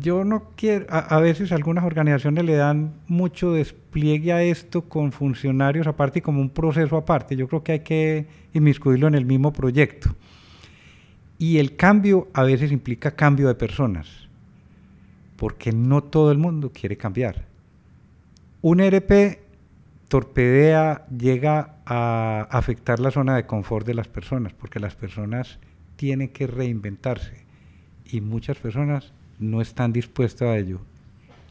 [0.00, 5.86] Yo no quiero, a, veces algunas organizaciones le dan mucho despliegue a esto con funcionarios
[5.86, 7.36] aparte y como un proceso aparte.
[7.36, 10.14] Yo creo que hay que inmiscuirlo en el mismo proyecto.
[11.38, 14.28] Y el cambio a veces implica cambio de personas,
[15.36, 17.44] porque no todo el mundo quiere cambiar.
[18.62, 19.38] Un ERP
[20.08, 25.58] torpedea, llega a afectar la zona de confort de las personas, porque las personas
[25.96, 27.44] tienen que reinventarse
[28.04, 30.80] y muchas personas no están dispuestas a ello.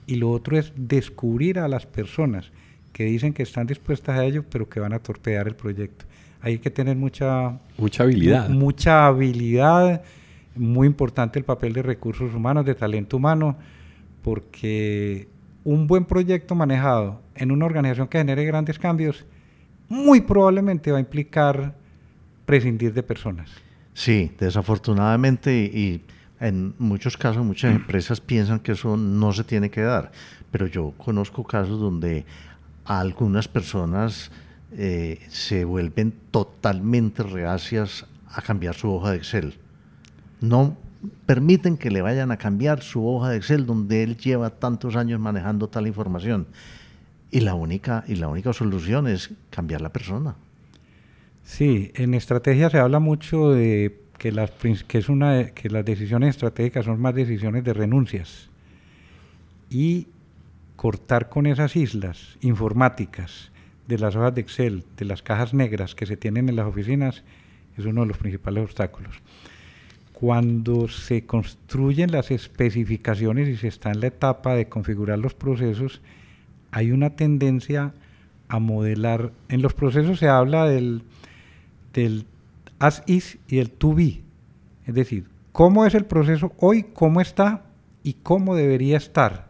[0.08, 2.52] Y lo otro es descubrir a las personas
[2.94, 6.06] que dicen que están dispuestas a ello, pero que van a torpedear el proyecto.
[6.46, 8.50] Hay que tener mucha, mucha habilidad.
[8.50, 10.04] mucha habilidad,
[10.54, 13.58] muy importante el papel de recursos humanos, de talento humano,
[14.22, 15.28] porque
[15.64, 19.26] un buen proyecto manejado en una organización que genere grandes cambios,
[19.90, 21.74] muy probablemente va a implicar
[22.46, 23.50] prescindir de personas.
[23.96, 26.04] Sí, desafortunadamente y,
[26.40, 30.12] en muchos casos muchas empresas piensan que eso no se tiene que dar,
[30.52, 32.24] pero yo conozco casos donde
[32.86, 34.30] algunas personas
[34.78, 39.54] eh, se vuelven totalmente reacias a cambiar su hoja de Excel.
[40.42, 40.76] No
[41.26, 45.20] permiten que le vayan a cambiar su hoja de Excel donde él lleva tantos años
[45.20, 46.48] manejando tal información.
[47.32, 50.36] Y la única, y la única solución es cambiar la persona.
[51.44, 54.52] Sí, en estrategia se habla mucho de que las,
[54.88, 58.50] que es una, que las decisiones estratégicas son más decisiones de renuncias.
[59.70, 60.08] Y
[60.76, 63.52] cortar con esas islas informáticas
[63.88, 67.24] de las hojas de Excel, de las cajas negras que se tienen en las oficinas,
[67.78, 69.22] es uno de los principales obstáculos
[70.16, 76.02] cuando se construyen las especificaciones y se está en la etapa de configurar los procesos,
[76.72, 77.94] hay una tendencia
[78.48, 79.34] a modelar.
[79.50, 81.04] En los procesos se habla del,
[81.94, 82.26] del
[82.80, 84.22] as is y el to be.
[84.88, 87.66] Es decir, cómo es el proceso hoy, cómo está
[88.02, 89.50] y cómo debería estar.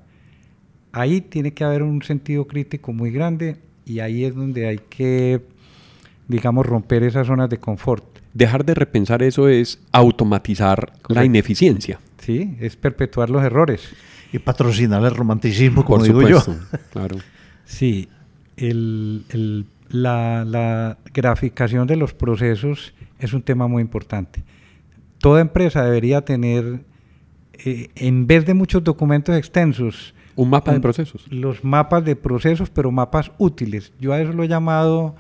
[0.91, 5.41] ahí tiene que haber un sentido crítico muy grande y ahí es donde hay que,
[6.27, 8.03] digamos, romper esas zonas de confort.
[8.33, 11.99] Dejar de repensar eso es automatizar la ineficiencia.
[12.17, 13.93] Sí, es perpetuar los errores.
[14.33, 16.43] Y patrocinar el romanticismo, como digo yo.
[16.91, 17.17] Claro.
[17.67, 18.09] Sí,
[18.57, 24.43] el, la, la, graficación de los procesos es un tema muy importante.
[25.17, 26.81] Toda empresa debería tener,
[27.53, 31.25] eh, en vez de muchos documentos extensos, un mapa de procesos.
[31.29, 33.93] Los mapas de procesos, pero mapas útiles.
[33.99, 35.15] Yo a eso lo he llamado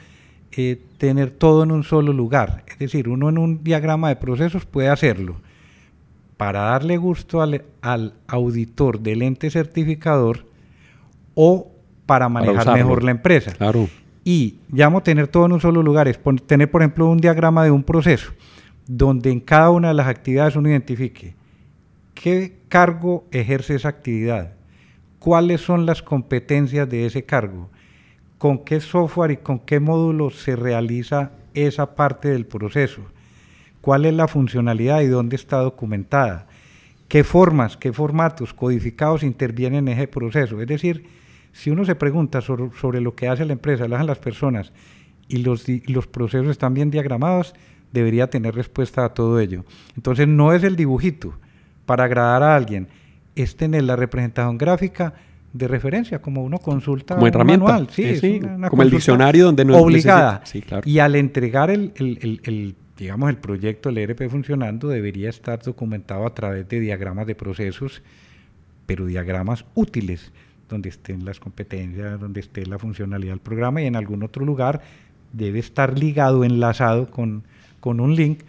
[0.51, 2.63] eh, tener todo en un solo lugar.
[2.67, 5.37] Es decir, uno en un diagrama de procesos puede hacerlo
[6.37, 10.45] para darle gusto al, auditor del ente certificador
[11.33, 11.71] o
[12.05, 13.53] para manejar mejor la empresa.
[13.53, 13.87] Claro.
[14.23, 17.71] Y llamo tener todo en un solo lugar, es tener, por ejemplo, un diagrama de
[17.71, 18.33] un proceso,
[18.87, 21.35] donde en cada una de las actividades uno identifique
[22.15, 24.53] qué cargo ejerce esa actividad,
[25.25, 27.71] cuáles son las competencias de ese cargo,
[28.37, 33.01] con qué software y con qué módulo se realiza esa parte del proceso,
[33.81, 36.45] cuál es la funcionalidad y dónde está documentada,
[37.07, 40.61] qué formas, qué formatos codificados intervienen en ese proceso.
[40.61, 41.07] Es decir,
[41.53, 44.73] si uno se pregunta sobre, lo que hace la empresa, lo hacen las personas
[45.27, 47.55] y los, los procesos están bien diagramados,
[47.91, 49.65] debería tener respuesta a todo ello.
[49.95, 51.33] Entonces no es el dibujito
[51.87, 52.89] para agradar a alguien,
[53.35, 55.13] es tener la representación gráfica
[55.53, 57.65] de referencia, como uno consulta como herramienta.
[57.65, 57.87] manual.
[57.89, 60.41] Sí, como el diccionario donde no obligada.
[60.43, 60.83] Sí, claro.
[60.85, 66.25] Y al entregar el, el, el, digamos, el proyecto, el ERP funcionando, debería estar documentado
[66.25, 68.01] a través de diagramas de procesos,
[68.85, 70.33] pero diagramas útiles,
[70.67, 74.81] donde estén las competencias, donde esté la funcionalidad del programa y en algún otro lugar
[75.31, 77.43] debe estar ligado, enlazado con,
[77.79, 78.41] con un link,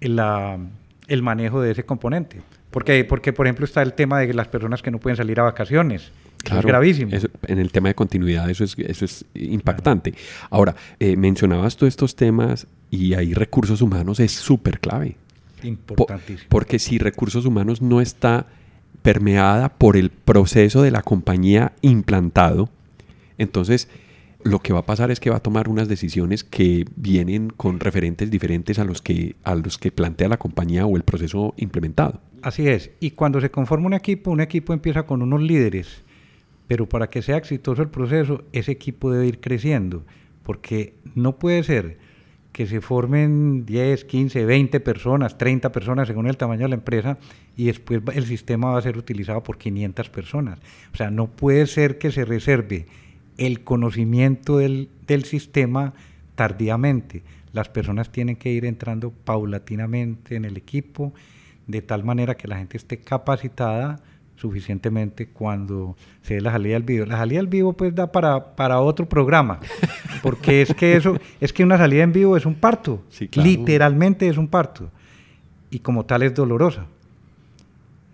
[0.00, 0.58] la,
[1.06, 2.40] el manejo de ese componente.
[2.72, 5.44] Porque, porque, por ejemplo, está el tema de las personas que no pueden salir a
[5.44, 6.10] vacaciones.
[6.44, 7.12] es gravísimo.
[7.46, 10.14] en el tema de continuidad eso es, eso es impactante.
[10.50, 15.16] Ahora, eh, mencionabas tú estos temas y ahí recursos humanos es súper clave.
[15.62, 16.48] Importantísimo.
[16.48, 18.46] porque si recursos humanos no está
[19.02, 22.68] permeada por el proceso de la compañía implantado,
[23.38, 23.88] entonces
[24.44, 27.80] lo que va a pasar es que va a tomar unas decisiones que vienen con
[27.80, 32.20] referentes diferentes a los que, a los que plantea la compañía o el proceso implementado.
[32.42, 32.90] Así es.
[33.00, 36.02] Y cuando se conforma un equipo, un equipo empieza con unos líderes,
[36.66, 40.04] pero para que sea exitoso el proceso, ese equipo debe ir creciendo,
[40.42, 41.98] porque no puede ser
[42.52, 47.18] que se formen 10, 15, 20 personas, 30 personas según el tamaño de la empresa
[47.56, 50.58] y después el sistema va a ser utilizado por 500 personas.
[50.92, 52.86] O sea, no puede ser que se reserve
[53.38, 55.94] el conocimiento del, del sistema
[56.34, 57.22] tardíamente.
[57.52, 61.12] Las personas tienen que ir entrando paulatinamente en el equipo
[61.66, 64.00] de tal manera que la gente esté capacitada
[64.36, 67.06] suficientemente cuando se dé la salida al vivo.
[67.06, 69.60] La salida al vivo pues da para, para otro programa,
[70.22, 73.04] porque es que eso, es que una salida en vivo es un parto,
[73.36, 74.90] literalmente es un parto,
[75.70, 76.86] y como tal es dolorosa.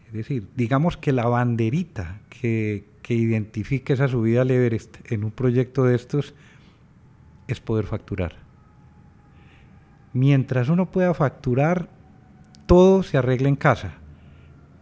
[0.09, 5.31] Es decir, digamos que la banderita que, que identifique esa subida al Everest en un
[5.31, 6.35] proyecto de estos
[7.47, 8.35] es poder facturar.
[10.13, 11.89] Mientras uno pueda facturar,
[12.67, 13.95] todo se arregla en casa.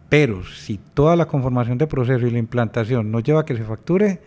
[0.09, 3.63] Pero si toda la conformación de proceso y la implantación no lleva a que se
[3.63, 4.19] facture,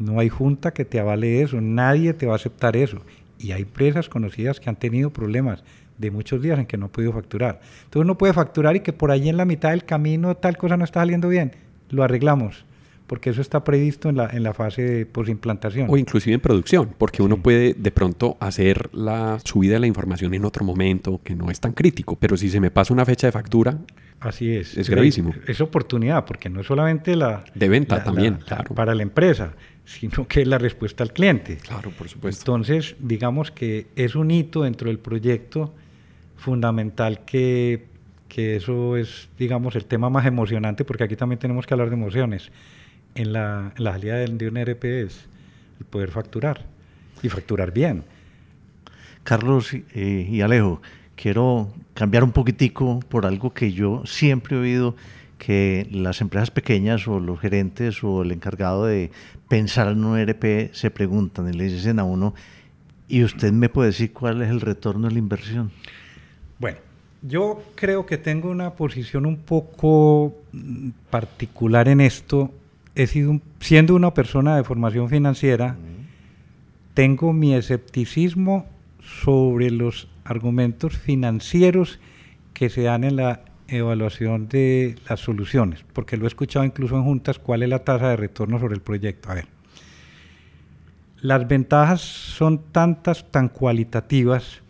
[0.00, 3.02] no hay junta que te avale eso, nadie te va a aceptar eso.
[3.38, 5.62] Y hay empresas conocidas que han tenido problemas
[5.96, 7.60] de muchos días en que no han podido facturar.
[7.84, 10.76] Entonces uno puede facturar y que por ahí en la mitad del camino tal cosa
[10.76, 11.52] no está saliendo bien,
[11.88, 12.66] lo arreglamos
[13.08, 15.88] porque eso está previsto en la, en la fase de posimplantación.
[15.90, 20.34] O inclusive en producción, porque uno puede de pronto hacer la subida de la información
[20.34, 23.26] en otro momento que no es tan crítico, pero si se me pasa una fecha
[23.26, 23.78] de factura,
[24.20, 24.76] Así es.
[24.76, 25.32] Es gravísimo.
[25.46, 27.44] Es, oportunidad, porque no es solamente la...
[27.54, 28.74] De venta también, claro.
[28.74, 29.52] Para la empresa,
[29.84, 31.58] sino que es la respuesta al cliente.
[31.58, 32.40] Claro, por supuesto.
[32.40, 35.72] Entonces, digamos que es un hito dentro del proyecto
[36.36, 37.84] fundamental que,
[38.28, 41.94] que eso es, digamos, el tema más emocionante, porque aquí también tenemos que hablar de
[41.94, 42.50] emociones
[43.14, 45.26] en la, en la salida de, un ERP es
[45.80, 46.64] el poder facturar
[47.22, 48.04] y facturar bien.
[49.24, 50.80] Carlos eh, y Alejo,
[51.16, 54.96] quiero cambiar un poquitico por algo que yo siempre he oído
[55.36, 59.10] que las empresas pequeñas o los gerentes o el encargado de
[59.48, 62.34] pensar en un ERP se preguntan y le dicen a uno,
[63.08, 65.70] ¿y usted me puede decir cuál es el retorno de la inversión?
[66.58, 66.78] Bueno,
[67.22, 72.52] yo creo que tengo una posición un poco mm, particular en esto
[72.98, 75.76] he sido siendo una persona de formación financiera,
[76.94, 78.66] tengo mi escepticismo
[79.00, 82.00] sobre los argumentos financieros
[82.54, 87.04] que se dan en la evaluación de las soluciones, porque lo he escuchado incluso en
[87.04, 89.30] juntas, cuál es la tasa de retorno sobre el proyecto.
[89.30, 89.46] A ver,
[91.20, 94.60] las ventajas son tantas, tan cualitativas,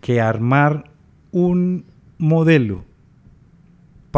[0.00, 0.90] que armar
[1.30, 1.84] un
[2.18, 2.87] modelo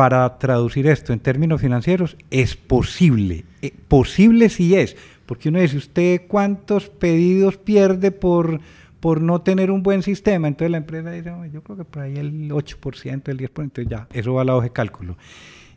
[0.01, 3.45] para traducir esto en términos financieros es posible.
[3.61, 4.97] Eh, posible sí es,
[5.27, 8.63] porque uno dice, ¿usted cuántos pedidos pierde por,
[8.99, 10.49] por no tener un buen sistema?
[10.49, 14.09] Entonces la empresa dice, yo creo que por ahí el 8%, el 10%, entonces ya,
[14.15, 15.19] eso va a la hoja de cálculo.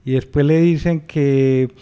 [0.06, 1.74] Y después le dicen que,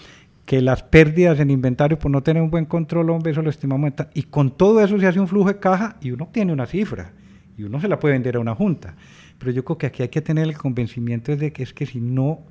[0.47, 3.91] que las pérdidas en inventario por no tener un buen control, hombre, eso lo estimamos.
[4.15, 7.13] Y con todo eso se hace un flujo de caja y uno tiene una cifra
[7.57, 8.95] y uno se la puede vender a una junta.
[9.37, 11.99] Pero yo creo que aquí hay que tener el convencimiento de que es que si
[11.99, 12.41] no,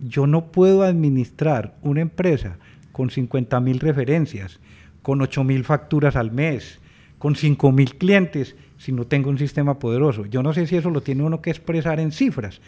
[0.00, 2.58] yo no puedo administrar una empresa
[2.92, 4.58] con 50 mil referencias,
[5.02, 6.80] con 8 mil facturas al mes,
[7.18, 10.26] con 5 mil clientes, si no tengo un sistema poderoso.
[10.26, 12.60] Yo no sé si eso lo tiene uno que expresar en cifras.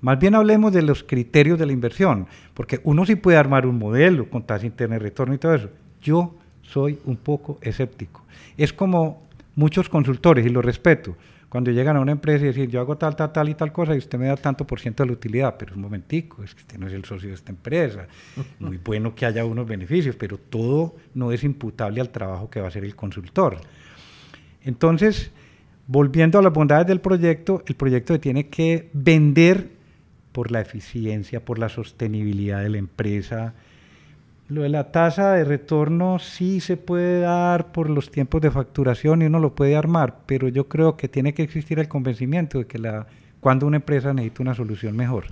[0.00, 3.78] Más bien hablemos de los criterios de la inversión, porque uno sí puede armar un
[3.78, 5.70] modelo con tasa interna de retorno y todo eso.
[6.02, 8.22] Yo soy un poco escéptico.
[8.56, 9.23] Es como
[9.54, 11.16] muchos consultores, y lo respeto,
[11.48, 13.94] cuando llegan a una empresa y dicen, yo hago tal, tal, tal y tal cosa
[13.94, 16.62] y usted me da tanto por ciento de la utilidad, pero un momentico, es que
[16.62, 18.08] usted no es el socio de esta empresa,
[18.58, 22.66] muy bueno que haya unos beneficios, pero todo no es imputable al trabajo que va
[22.66, 23.58] a hacer el consultor.
[24.64, 25.30] Entonces,
[25.86, 29.70] volviendo a las bondades del proyecto, el proyecto tiene que vender
[30.32, 33.54] por la eficiencia, por la sostenibilidad de la empresa,
[34.48, 39.22] lo de la tasa de retorno sí se puede dar por los tiempos de facturación
[39.22, 42.66] y uno lo puede armar, pero yo creo que tiene que existir el convencimiento de
[42.66, 43.06] que la,
[43.40, 45.26] cuando una empresa necesita una solución mejor.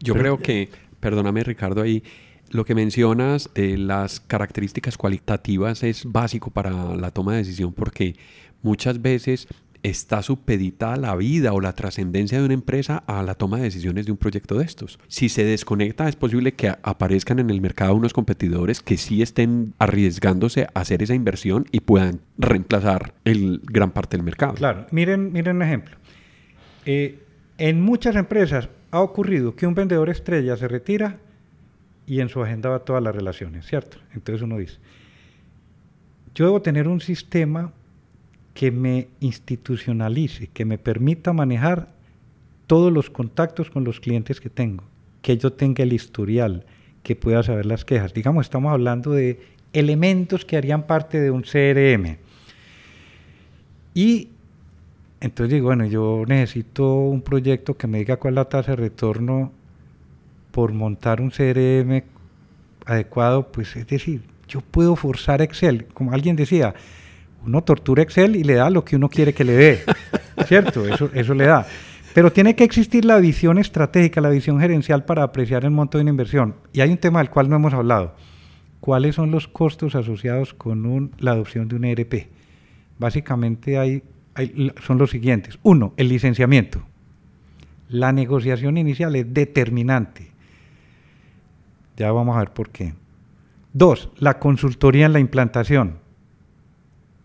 [0.00, 0.68] Yo creo que,
[1.00, 2.02] perdóname Ricardo, ahí
[2.50, 8.16] lo que mencionas de las características cualitativas es básico para la toma de decisión porque
[8.62, 9.48] muchas veces
[9.82, 14.06] está supeditada la vida o la trascendencia de una empresa a la toma de decisiones
[14.06, 14.98] de un proyecto de estos.
[15.08, 19.74] Si se desconecta, es posible que aparezcan en el mercado unos competidores que sí estén
[19.78, 24.54] arriesgándose a hacer esa inversión y puedan reemplazar el gran parte del mercado.
[24.54, 25.96] Claro, miren, miren un ejemplo.
[26.86, 27.22] Eh,
[27.58, 31.18] en muchas empresas ha ocurrido que un vendedor estrella se retira
[32.06, 33.98] y en su agenda va todas las relaciones, ¿cierto?
[34.14, 34.78] Entonces uno dice,
[36.34, 37.72] yo debo tener un sistema
[38.58, 41.90] que me institucionalice, que me permita manejar
[42.66, 44.82] todos los contactos con los clientes que tengo,
[45.22, 46.66] que yo tenga el historial,
[47.04, 48.12] que pueda saber las quejas.
[48.12, 49.38] Digamos, estamos hablando de
[49.72, 52.16] elementos que harían parte de un CRM.
[53.94, 54.30] Y
[55.20, 58.76] entonces digo, bueno, yo necesito un proyecto que me diga cuál es la tasa de
[58.76, 59.52] retorno
[60.50, 62.02] por montar un CRM
[62.86, 66.74] adecuado, pues es decir, yo puedo forzar Excel, como alguien decía,
[67.44, 69.80] uno tortura Excel y le da lo que uno quiere que le dé,
[70.46, 70.86] ¿cierto?
[70.86, 71.66] Eso, eso le da.
[72.14, 76.02] Pero tiene que existir la visión estratégica, la visión gerencial para apreciar el monto de
[76.02, 76.56] una inversión.
[76.72, 78.14] Y hay un tema del cual no hemos hablado.
[78.80, 82.28] ¿Cuáles son los costos asociados con la adopción de un ERP?
[82.98, 84.02] Básicamente hay,
[84.84, 85.58] son los siguientes.
[85.62, 86.82] Uno, el licenciamiento.
[87.88, 90.30] La negociación inicial es determinante.
[91.96, 92.94] Ya vamos a ver por qué.
[93.72, 95.98] Dos, la consultoría en la implantación.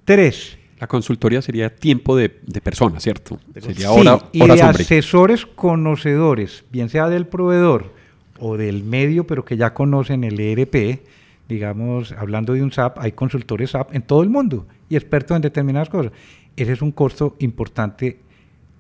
[0.06, 0.58] Tres.
[0.80, 3.40] La consultoría sería tiempo de, de persona, ¿cierto?
[3.62, 7.94] Sería hora, y de asesores conocedores, bien sea del proveedor
[8.38, 11.04] o del medio, pero que ya conocen el ERP,
[11.48, 15.42] digamos, hablando de un SAP, hay consultores SAP en todo el mundo y expertos en
[15.42, 16.12] determinadas cosas.
[16.58, 18.20] Ese es un costo importante,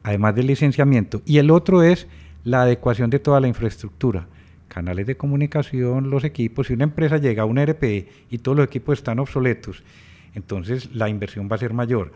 [0.03, 1.21] además del licenciamiento.
[1.26, 2.07] Y el otro es
[2.43, 4.28] la adecuación de toda la infraestructura
[4.67, 6.67] canales de comunicación, los equipos.
[6.67, 9.84] Si una empresa llega a un ERP y todos los equipos están obsoletos
[10.36, 12.11] entonces la inversión va a ser mayor.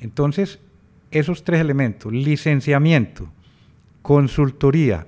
[0.00, 0.58] Entonces,
[1.10, 3.30] esos tres elementos, licenciamiento,
[4.02, 5.06] consultoría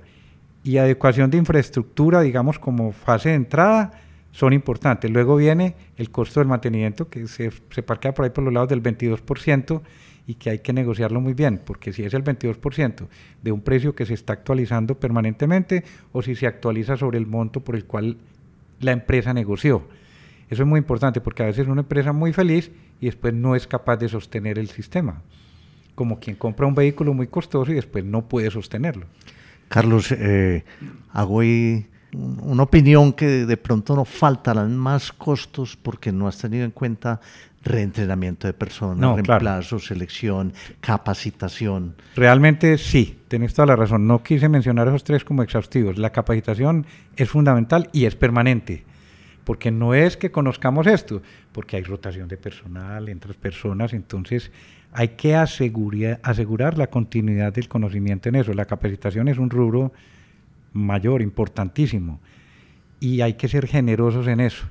[0.63, 3.91] y adecuación de infraestructura, digamos como fase de entrada,
[4.31, 5.11] son importantes.
[5.11, 8.69] Luego viene el costo del mantenimiento, que se, se parquea por ahí por los lados
[8.69, 9.81] del 22%
[10.27, 13.07] y que hay que negociarlo muy bien, porque si es el 22%
[13.41, 17.61] de un precio que se está actualizando permanentemente o si se actualiza sobre el monto
[17.61, 18.17] por el cual
[18.79, 19.87] la empresa negoció.
[20.51, 23.65] Eso es muy importante porque a veces una empresa muy feliz y después no es
[23.67, 25.21] capaz de sostener el sistema,
[25.95, 29.05] como quien compra un vehículo muy costoso y después no puede sostenerlo.
[29.69, 30.65] Carlos, eh,
[31.13, 36.65] hago ahí una opinión que de pronto no faltarán más costos porque no has tenido
[36.65, 37.21] en cuenta
[37.63, 41.95] reentrenamiento de personas, reemplazo, selección, capacitación.
[42.17, 44.05] Realmente sí, tienes toda la razón.
[44.05, 45.97] No quise mencionar esos tres como exhaustivos.
[45.97, 46.85] La capacitación
[47.15, 48.90] es fundamental y es permanente
[49.43, 51.21] porque no es que conozcamos esto,
[51.51, 54.51] porque hay rotación de personal entre personas, entonces
[54.93, 58.53] hay que asegurar la continuidad del conocimiento en eso.
[58.53, 59.93] La capacitación es un rubro
[60.73, 62.19] mayor, importantísimo,
[62.99, 64.65] y hay que ser generosos en eso,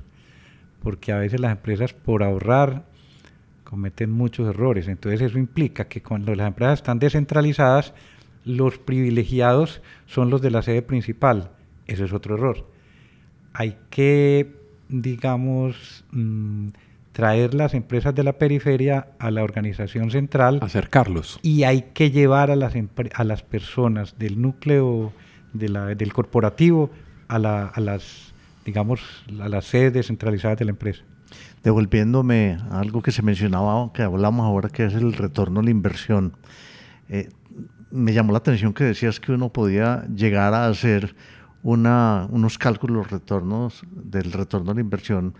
[0.81, 2.85] porque a veces las empresas por ahorrar
[3.63, 4.87] cometen muchos errores.
[4.87, 7.93] Entonces eso implica que cuando las empresas están descentralizadas,
[8.43, 11.51] los privilegiados son los de la sede principal.
[11.87, 12.67] Eso es otro error.
[13.53, 14.60] Hay que,
[14.91, 16.67] digamos, mm,
[17.11, 20.59] traer las empresas de la periferia a la organización central.
[20.61, 21.39] Acercarlos.
[21.41, 22.73] Y hay que llevar a las,
[23.13, 25.11] a las personas del núcleo
[25.53, 26.89] de la, del corporativo
[27.27, 28.33] a, la, a, las,
[28.65, 29.01] digamos,
[29.39, 31.03] a las sedes descentralizadas de la empresa.
[31.63, 35.69] Devolviéndome a algo que se mencionaba, que hablamos ahora, que es el retorno a la
[35.69, 36.33] inversión.
[37.09, 37.29] Eh,
[37.91, 41.15] me llamó la atención que decías que uno podía llegar a hacer
[41.63, 45.33] una, unos cálculos retornos del retorno a la inversión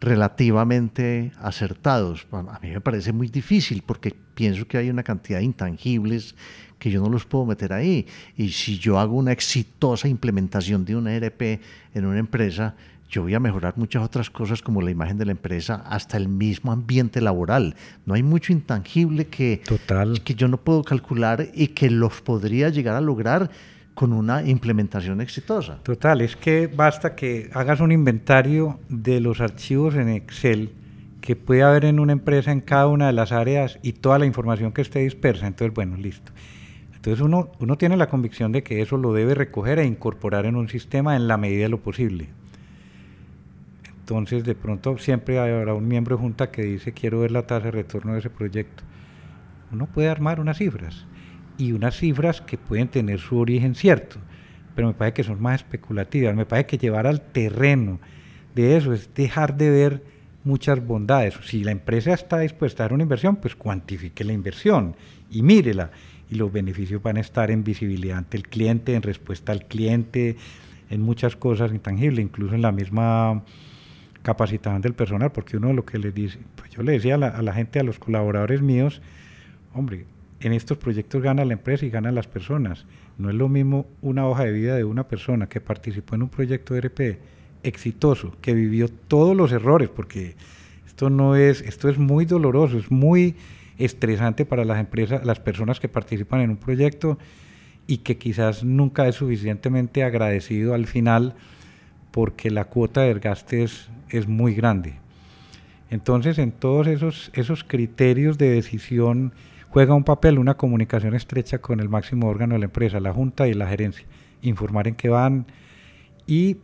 [0.00, 2.26] relativamente acertados.
[2.32, 6.34] A mí me parece muy difícil porque pienso que hay una cantidad de intangibles
[6.78, 8.06] que yo no los puedo meter ahí.
[8.36, 11.60] Y si yo hago una exitosa implementación de una ERP
[11.94, 12.74] en una empresa,
[13.08, 16.28] yo voy a mejorar muchas otras cosas como la imagen de la empresa, hasta el
[16.28, 17.76] mismo ambiente laboral.
[18.04, 19.62] No hay mucho intangible que,
[20.24, 23.50] que yo no puedo calcular y que los podría llegar a lograr
[23.94, 25.78] con una implementación exitosa.
[25.82, 30.72] Total, es que basta que hagas un inventario de los archivos en Excel
[31.20, 34.26] que puede haber en una empresa en cada una de las áreas y toda la
[34.26, 35.46] información que esté dispersa.
[35.46, 36.32] Entonces, bueno, listo.
[36.94, 40.56] Entonces uno, uno tiene la convicción de que eso lo debe recoger e incorporar en
[40.56, 42.28] un sistema en la medida de lo posible.
[44.00, 47.66] Entonces, de pronto siempre habrá un miembro de junta que dice quiero ver la tasa
[47.66, 48.82] de retorno de ese proyecto.
[49.70, 51.06] Uno puede armar unas cifras
[51.58, 54.16] y unas cifras que pueden tener su origen cierto,
[54.74, 58.00] pero me parece que son más especulativas, me parece que llevar al terreno
[58.54, 60.02] de eso es dejar de ver
[60.44, 61.34] muchas bondades.
[61.44, 64.96] Si la empresa está dispuesta a dar una inversión, pues cuantifique la inversión
[65.30, 65.90] y mírela.
[66.30, 70.36] Y los beneficios van a estar en visibilidad ante el cliente, en respuesta al cliente,
[70.90, 73.42] en muchas cosas intangibles, incluso en la misma
[74.22, 77.28] capacitación del personal, porque uno lo que le dice, pues yo le decía a la,
[77.28, 79.02] a la gente, a los colaboradores míos,
[79.74, 80.06] hombre,
[80.42, 82.84] en estos proyectos gana la empresa y ganan las personas.
[83.16, 86.28] No es lo mismo una hoja de vida de una persona que participó en un
[86.28, 87.18] proyecto de RP
[87.62, 90.34] exitoso, que vivió todos los errores, porque
[90.86, 93.36] esto no es, esto es muy doloroso, es muy
[93.78, 97.18] estresante para las empresas, las personas que participan en un proyecto
[97.86, 101.34] y que quizás nunca es suficientemente agradecido al final
[102.10, 104.94] porque la cuota de desgaste es, es muy grande.
[105.88, 109.32] Entonces, en todos esos, esos criterios de decisión
[109.72, 113.48] juega un papel una comunicación estrecha con el máximo órgano de la empresa, la junta
[113.48, 114.04] y la gerencia,
[114.42, 115.46] informar en qué van
[116.26, 116.58] y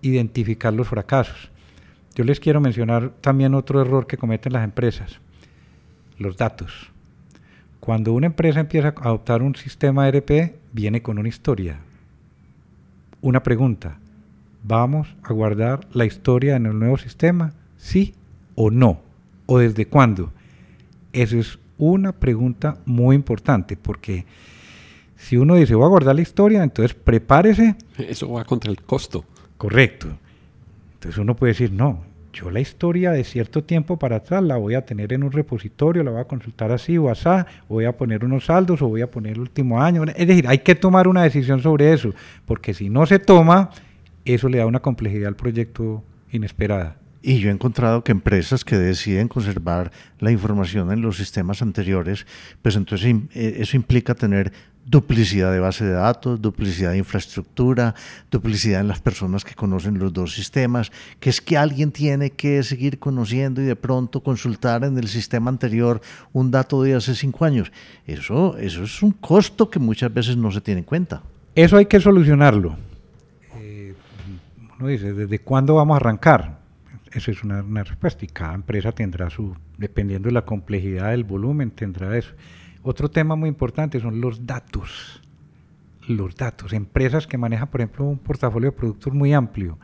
[0.00, 1.52] identificar los fracasos.
[2.16, 5.20] Yo les quiero mencionar también otro error que cometen las empresas,
[6.18, 6.90] los datos.
[7.78, 11.78] Cuando una empresa empieza a adoptar un sistema ERP, viene con una historia.
[13.20, 14.00] Una pregunta,
[14.64, 17.52] ¿vamos a guardar la historia en el nuevo sistema?
[17.76, 18.16] ¿Sí
[18.56, 19.00] o no?
[19.46, 20.32] ¿O desde cuándo?
[21.12, 24.24] Eso es una pregunta muy importante, porque
[25.16, 27.74] si uno dice, voy a guardar la historia, entonces prepárese.
[27.98, 29.24] Eso va contra el costo.
[29.56, 30.08] Correcto.
[30.94, 34.74] Entonces uno puede decir, no, yo la historia de cierto tiempo para atrás la voy
[34.74, 37.28] a tener en un repositorio, la voy a consultar así o así,
[37.68, 40.04] voy a poner unos saldos o voy a poner el último año.
[40.04, 42.14] Es decir, hay que tomar una decisión sobre eso,
[42.46, 43.70] porque si no se toma,
[44.24, 47.01] eso le da una complejidad al proyecto inesperada.
[47.22, 52.26] Y yo he encontrado que empresas que deciden conservar la información en los sistemas anteriores,
[52.62, 54.52] pues entonces eh, eso implica tener
[54.84, 57.94] duplicidad de base de datos, duplicidad de infraestructura,
[58.30, 62.62] duplicidad en las personas que conocen los dos sistemas, que es que alguien tiene que
[62.64, 66.00] seguir conociendo y de pronto consultar en el sistema anterior
[66.32, 67.70] un dato de hace cinco años.
[68.06, 71.22] Eso, eso es un costo que muchas veces no se tiene en cuenta.
[71.54, 72.76] Eso hay que solucionarlo.
[73.54, 73.94] Eh,
[74.78, 76.61] uno dice, ¿desde cuándo vamos a arrancar?
[77.14, 81.70] Esa es una, respuesta y cada empresa tendrá su, dependiendo de la complejidad del volumen,
[81.70, 82.32] tendrá eso.
[82.82, 85.20] Otro tema muy importante son los datos.
[86.08, 86.72] Los datos.
[86.72, 89.78] Empresas que manejan, por ejemplo, un portafolio de productos muy amplio,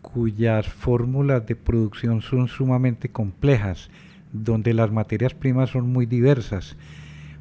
[0.00, 3.90] cuyas fórmulas de producción son sumamente complejas,
[4.32, 6.76] donde las materias primas son muy diversas,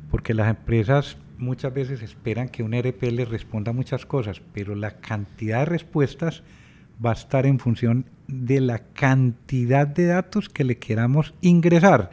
[0.09, 4.99] porque las empresas muchas veces esperan que un ERP les responda muchas cosas, pero la
[4.99, 6.43] cantidad de respuestas
[7.03, 12.11] va a estar en función de la cantidad de datos que le queramos ingresar.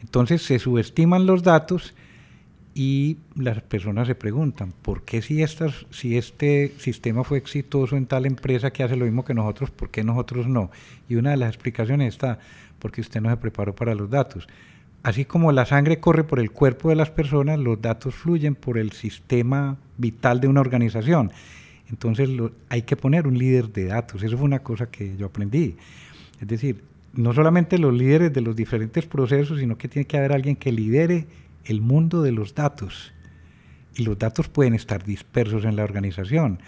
[0.00, 1.94] Entonces se subestiman los datos
[2.74, 8.06] y las personas se preguntan, ¿por qué si, estas, si este sistema fue exitoso en
[8.06, 10.70] tal empresa que hace lo mismo que nosotros, por qué nosotros no?
[11.08, 12.38] Y una de las explicaciones está,
[12.78, 14.48] porque usted no se preparó para los datos.
[15.02, 18.78] así como la sangre corre por el cuerpo de las personas, los datos fluyen por
[18.78, 21.32] el sistema vital de una organización.
[21.92, 22.28] Entonces
[22.70, 24.22] hay que poner un líder de datos.
[24.22, 25.76] Eso fue una cosa que yo aprendí.
[26.40, 26.82] Es decir,
[27.12, 30.72] no solamente los líderes de los diferentes procesos, sino que tiene que haber alguien que
[30.72, 31.26] lidere
[31.66, 33.12] el mundo de los datos.
[33.94, 36.60] Y los datos pueden estar dispersos en la organización.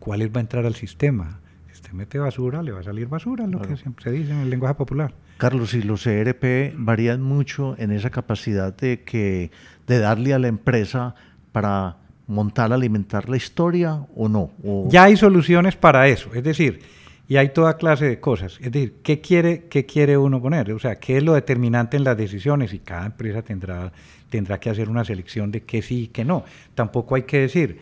[0.00, 1.40] ¿Cuál va a entrar al sistema?
[1.68, 4.38] Si usted mete basura, le va a salir basura, lo que siempre se dice en
[4.38, 5.14] el lenguaje popular.
[5.38, 9.52] Carlos, y los ERP varían mucho en esa capacidad de que
[9.86, 11.14] de darle a la empresa
[11.52, 14.50] para montar, alimentar la historia o no.
[14.88, 16.80] Ya hay soluciones para eso, es decir,
[17.28, 18.58] y hay toda clase de cosas.
[18.60, 20.72] Es decir, ¿qué quiere, qué quiere uno poner?
[20.72, 22.72] O sea, ¿qué es lo determinante en las decisiones?
[22.72, 23.92] Y cada empresa tendrá,
[24.30, 26.44] tendrá que hacer una selección de qué sí y qué no.
[26.74, 27.80] Tampoco hay que decir,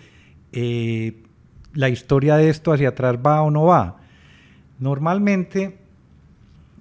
[0.53, 1.15] eh,
[1.75, 3.99] la historia de esto hacia atrás va o no va.
[4.79, 5.77] Normalmente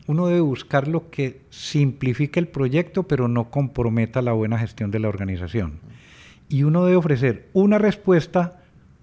[0.08, 5.00] uno debe buscar lo que simplifique el proyecto, pero no comprometa la buena gestión de
[5.00, 5.80] la organización.
[6.54, 8.62] Y uno debe ofrecer una respuesta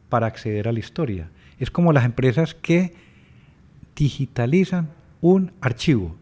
[0.08, 1.30] para acceder a la historia.
[1.58, 2.94] Es como las empresas que
[3.96, 4.90] digitalizan
[5.20, 6.14] un archivo.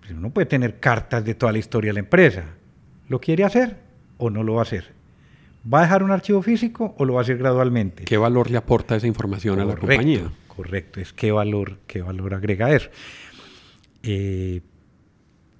[0.00, 2.42] Pero uno puede tener cartas de toda la historia de la empresa.
[3.08, 3.76] ¿Lo quiere hacer
[4.18, 4.90] o no lo va a hacer?
[5.72, 8.04] ¿Va a dejar un archivo físico o lo va a hacer gradualmente?
[8.04, 10.28] ¿Qué valor le aporta esa información a la compañía?
[10.48, 12.90] Correcto, es qué valor, qué valor agrega eso.
[14.02, 14.60] Eh,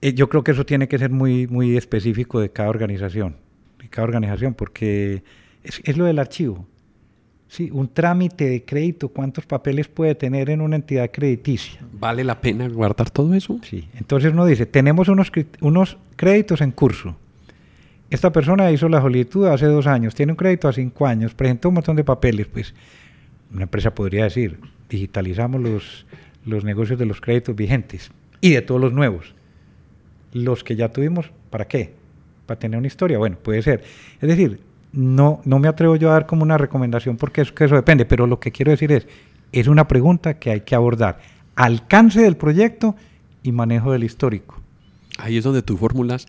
[0.00, 3.36] eh, yo creo que eso tiene que ser muy, muy específico de cada organización,
[3.92, 5.22] cada organización, porque
[5.62, 6.66] es, es lo del archivo.
[7.52, 11.80] Sí, un trámite de crédito, ¿cuántos papeles puede tener en una entidad crediticia?
[11.92, 13.60] ¿Vale la pena guardar todo eso?
[13.62, 15.30] Sí, entonces uno dice, tenemos unos,
[15.60, 17.14] unos créditos en curso.
[18.08, 21.68] Esta persona hizo la solicitud hace dos años, tiene un crédito a cinco años, presentó
[21.68, 22.74] un montón de papeles, pues
[23.52, 26.06] una empresa podría decir, digitalizamos los,
[26.46, 29.34] los negocios de los créditos vigentes y de todos los nuevos.
[30.32, 31.92] Los que ya tuvimos, ¿para qué?
[32.46, 33.18] ¿Para tener una historia?
[33.18, 33.82] Bueno, puede ser.
[34.20, 34.60] Es decir,
[34.92, 38.26] no, no me atrevo yo a dar como una recomendación porque es eso depende, pero
[38.26, 39.06] lo que quiero decir es,
[39.52, 41.20] es una pregunta que hay que abordar.
[41.56, 42.96] Alcance del proyecto
[43.42, 44.60] y manejo del histórico.
[45.18, 46.26] Ahí es donde tú formulas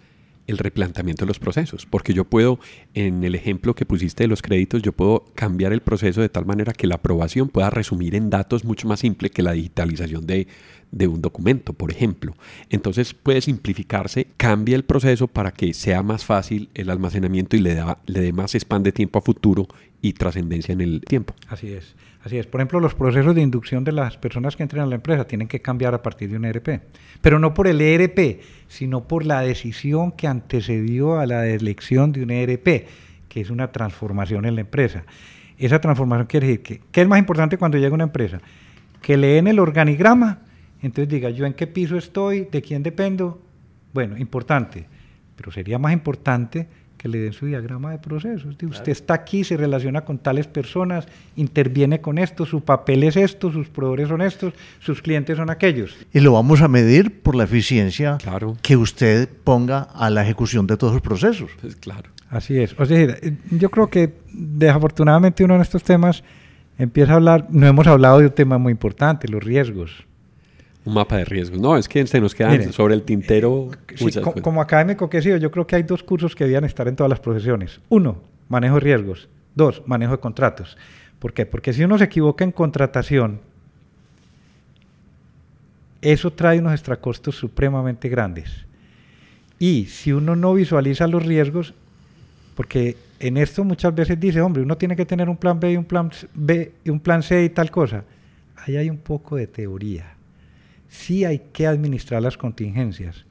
[0.47, 2.59] el replanteamiento de los procesos, porque yo puedo,
[2.93, 6.45] en el ejemplo que pusiste de los créditos, yo puedo cambiar el proceso de tal
[6.45, 10.47] manera que la aprobación pueda resumir en datos mucho más simple que la digitalización de,
[10.91, 12.35] de un documento, por ejemplo.
[12.69, 17.75] Entonces puede simplificarse, cambia el proceso para que sea más fácil el almacenamiento y le,
[17.75, 19.67] da, le dé más span de tiempo a futuro
[20.01, 21.33] y trascendencia en el tiempo.
[21.47, 21.95] Así es.
[22.24, 22.47] Así es.
[22.47, 25.47] Por ejemplo, los procesos de inducción de las personas que entran a la empresa tienen
[25.47, 26.82] que cambiar a partir de un ERP.
[27.21, 32.24] Pero no por el ERP, sino por la decisión que antecedió a la elección de
[32.24, 32.88] un ERP,
[33.28, 35.03] que es una transformación en la empresa.
[35.57, 38.39] Esa transformación quiere decir que, ¿qué es más importante cuando llega una empresa?
[39.01, 40.39] Que leen el organigrama
[40.84, 42.41] entonces diga, ¿yo en qué piso estoy?
[42.51, 43.41] ¿De quién dependo?
[43.93, 44.86] Bueno, importante,
[45.38, 46.67] pero sería más importante
[47.03, 48.55] que le den su diagrama de procesos.
[48.63, 53.51] Usted está aquí, se relaciona con tales personas, interviene con esto, su papel es esto,
[53.51, 55.97] sus proveedores son estos, sus clientes son aquellos.
[56.13, 58.17] Y lo vamos a medir por la eficiencia
[58.61, 61.51] que usted ponga a la ejecución de todos los procesos.
[61.59, 62.09] Pues claro.
[62.29, 62.73] Así es.
[62.79, 63.17] O sea,
[63.51, 66.23] yo creo que desafortunadamente uno de estos temas
[66.77, 70.05] empieza a hablar, no hemos hablado de un tema muy importante, los riesgos.
[70.86, 71.59] Un mapa de riesgos.
[71.59, 73.69] No, es que se nos quedan sobre el tintero.
[74.41, 76.95] como académico que he sido, yo creo que hay dos cursos que debían estar en
[76.95, 77.79] todas las profesiones.
[77.89, 79.29] Uno, manejo de riesgos.
[79.55, 80.77] Dos, manejo de contratos.
[81.19, 81.45] ¿Por qué?
[81.45, 83.39] Porque si uno se equivoca en contratación,
[86.01, 88.65] eso trae unos extracostos supremamente grandes.
[89.59, 91.73] Y si uno no visualiza los riesgos,
[92.55, 95.77] porque en esto muchas veces dice, hombre, uno tiene que tener un plan B y
[95.77, 98.03] un plan B y un plan C y tal cosa.
[98.57, 100.12] Ahí hay un poco de teoría
[100.93, 103.25] sí hay que administrar las contingencias,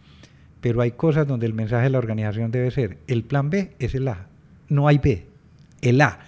[0.61, 3.95] pero hay cosas donde el mensaje de la organización debe ser, el plan B es
[3.95, 4.27] el A,
[4.69, 5.27] no hay B,
[5.81, 6.19] el A.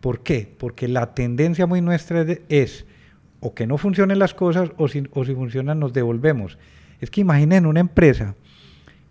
[0.00, 0.50] ¿Por qué?
[0.58, 2.86] Porque la tendencia muy nuestra es
[3.40, 6.56] o que no funcionen las cosas o si, funcionan nos devolvemos.
[7.00, 8.34] Es que imaginen una empresa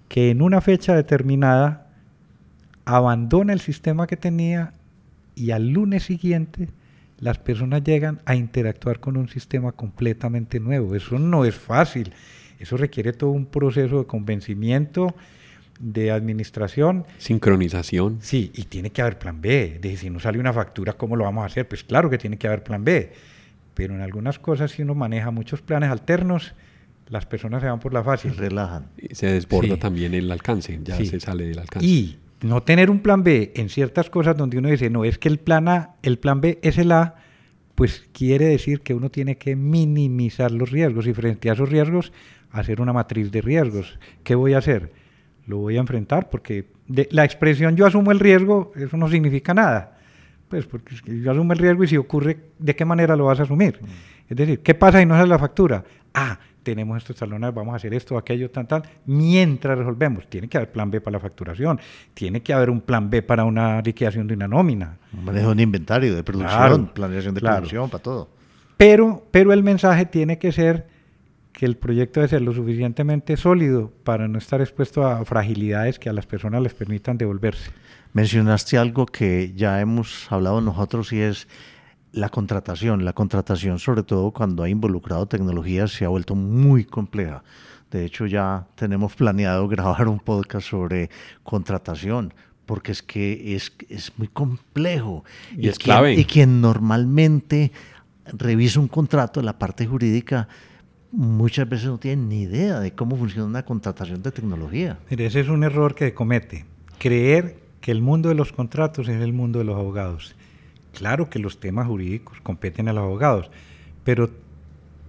[0.09, 1.91] que en una fecha determinada
[2.85, 4.73] abandona el sistema que tenía
[5.35, 6.69] y al lunes siguiente
[7.19, 10.95] las personas llegan a interactuar con un sistema completamente nuevo.
[10.95, 12.13] Eso no es fácil.
[12.59, 15.15] Eso requiere todo un proceso de convencimiento,
[15.79, 17.05] de administración.
[17.17, 18.19] Sincronización.
[18.21, 19.79] Sí, y tiene que haber plan B.
[19.81, 21.67] De si no sale una factura, ¿cómo lo vamos a hacer?
[21.67, 23.11] Pues claro que tiene que haber plan B.
[23.73, 26.55] Pero en algunas cosas, si uno maneja muchos planes alternos,
[27.09, 28.33] las personas se van por la fácil.
[28.33, 28.87] Se relajan.
[28.97, 31.85] Y se desborda también el alcance, ya se sale del alcance.
[31.85, 35.29] Y no tener un plan B en ciertas cosas donde uno dice, no, es que
[35.29, 37.15] el plan A, el plan B es el A,
[37.75, 42.11] pues quiere decir que uno tiene que minimizar los riesgos y frente a esos riesgos
[42.51, 43.99] hacer una matriz de riesgos.
[44.23, 44.91] ¿Qué voy a hacer?
[45.47, 49.97] lo voy a enfrentar porque la expresión yo asumo el riesgo, eso no significa nada.
[50.47, 53.43] Pues porque yo asumo el riesgo y si ocurre, ¿de qué manera lo vas a
[53.43, 53.79] asumir?
[53.81, 53.85] Mm.
[54.29, 55.83] Es decir, ¿qué pasa si no sale la factura?
[56.13, 60.27] Ah, tenemos estos talones, vamos a hacer esto, aquello, tal, tal, mientras resolvemos.
[60.27, 61.79] Tiene que haber plan B para la facturación,
[62.13, 64.97] tiene que haber un plan B para una liquidación de una nómina.
[65.13, 68.27] Un manejo de inventario, de producción, planeación de producción, para todo.
[68.75, 70.87] Pero, pero el mensaje tiene que ser
[71.53, 76.09] que el proyecto debe ser lo suficientemente sólido para no estar expuesto a fragilidades que
[76.09, 77.71] a las personas les permitan devolverse.
[78.11, 81.47] Mencionaste algo que ya hemos hablado nosotros y es
[82.11, 83.05] la contratación.
[83.05, 87.43] La contratación, sobre todo cuando ha involucrado tecnología, se ha vuelto muy compleja.
[87.91, 91.09] De hecho, ya tenemos planeado grabar un podcast sobre
[91.43, 92.33] contratación,
[92.65, 95.23] porque es que es, es muy complejo.
[95.57, 96.13] Y, es clave.
[96.13, 97.71] y quien normalmente
[98.25, 100.47] revisa un contrato, la parte jurídica,
[101.11, 104.99] muchas veces no tienen ni idea de cómo funciona una contratación de tecnología.
[105.09, 106.65] Mire, ese es un error que comete.
[106.99, 110.35] Creer que el mundo de los contratos es el mundo de los abogados.
[110.97, 113.51] Claro que los temas jurídicos competen a los abogados,
[114.03, 114.31] pero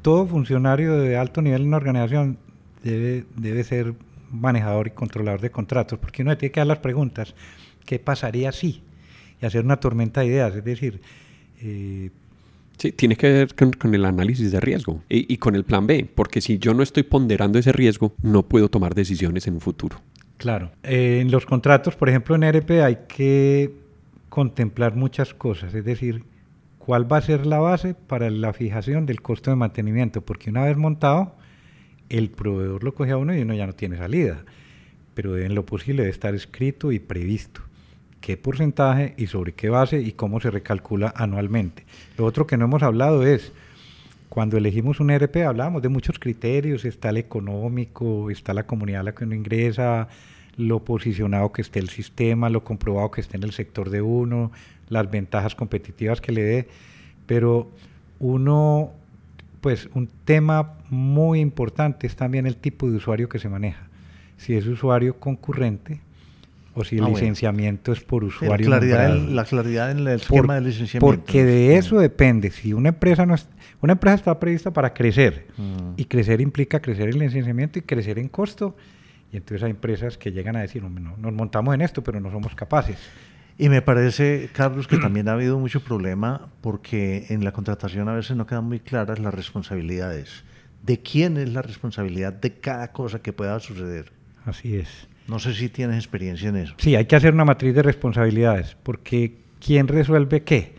[0.03, 2.36] todo funcionario de alto nivel en una organización
[2.82, 3.95] debe, debe ser
[4.30, 7.34] manejador y controlador de contratos, porque uno tiene que dar las preguntas,
[7.86, 8.82] ¿qué pasaría si?
[9.41, 11.01] Y hacer una tormenta de ideas, es decir,
[11.62, 12.11] eh,
[12.76, 16.43] Sí, tiene que ver con, el análisis de riesgo y, con el plan B, porque
[16.43, 20.01] si yo no estoy ponderando ese riesgo, no puedo tomar decisiones en un futuro.
[20.36, 20.70] Claro.
[20.84, 23.88] Eh, en los contratos, por ejemplo, en ERP hay que
[24.28, 26.24] contemplar muchas cosas, es decir,
[26.78, 30.64] cuál va a ser la base para la fijación del costo de mantenimiento, porque una
[30.64, 31.36] vez montado,
[32.08, 34.44] el proveedor lo coge a uno y uno ya no tiene salida,
[35.14, 37.62] pero en lo posible debe estar escrito y previsto
[38.20, 41.84] qué porcentaje y sobre qué base y cómo se recalcula anualmente.
[42.16, 43.52] Lo otro que no hemos hablado es,
[44.28, 49.04] cuando elegimos un ERP hablamos de muchos criterios, está el económico, está la comunidad a
[49.04, 50.08] la que uno ingresa,
[50.59, 54.52] lo posicionado que esté el sistema, lo comprobado que esté en el sector de uno,
[54.88, 56.68] las ventajas competitivas que le dé,
[57.26, 57.70] pero
[58.18, 58.90] uno,
[59.61, 63.88] pues un tema muy importante es también el tipo de usuario que se maneja.
[64.36, 66.00] Si es usuario concurrente,
[66.74, 68.68] o si el ah, licenciamiento es por usuario.
[68.68, 71.06] La claridad, en, la claridad en el esquema de licenciamiento.
[71.06, 72.50] Porque de eso depende.
[72.50, 73.48] Si una empresa no es,
[73.80, 75.94] una empresa está prevista para crecer mm.
[75.96, 78.76] y crecer implica crecer en licenciamiento y crecer en costo.
[79.32, 82.30] Y entonces hay empresas que llegan a decir, no, nos montamos en esto, pero no
[82.30, 82.98] somos capaces.
[83.58, 88.14] Y me parece, Carlos, que también ha habido mucho problema porque en la contratación a
[88.14, 90.44] veces no quedan muy claras las responsabilidades.
[90.82, 94.12] ¿De quién es la responsabilidad de cada cosa que pueda suceder?
[94.44, 95.08] Así es.
[95.26, 96.74] No sé si tienes experiencia en eso.
[96.78, 100.74] Sí, hay que hacer una matriz de responsabilidades, porque ¿quién resuelve qué?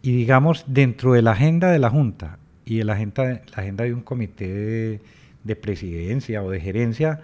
[0.00, 3.84] Y digamos, dentro de la agenda de la Junta y de la agenda, la agenda
[3.84, 5.00] de un comité
[5.42, 7.20] de, presidencia o de gerencia,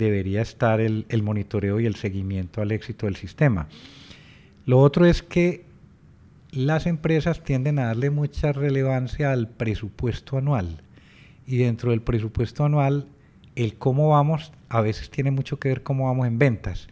[0.00, 3.68] debería estar el, el monitoreo y el seguimiento al éxito del sistema.
[4.66, 5.64] Lo otro es que
[6.52, 10.82] las empresas tienden a darle mucha relevancia al presupuesto anual
[11.46, 13.06] y dentro del presupuesto anual
[13.56, 16.86] el cómo vamos a veces tiene mucho que ver cómo vamos en ventas,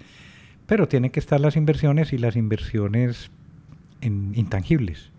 [0.67, 3.31] pero tienen que estar las inversiones y las inversiones
[4.01, 5.11] en intangibles,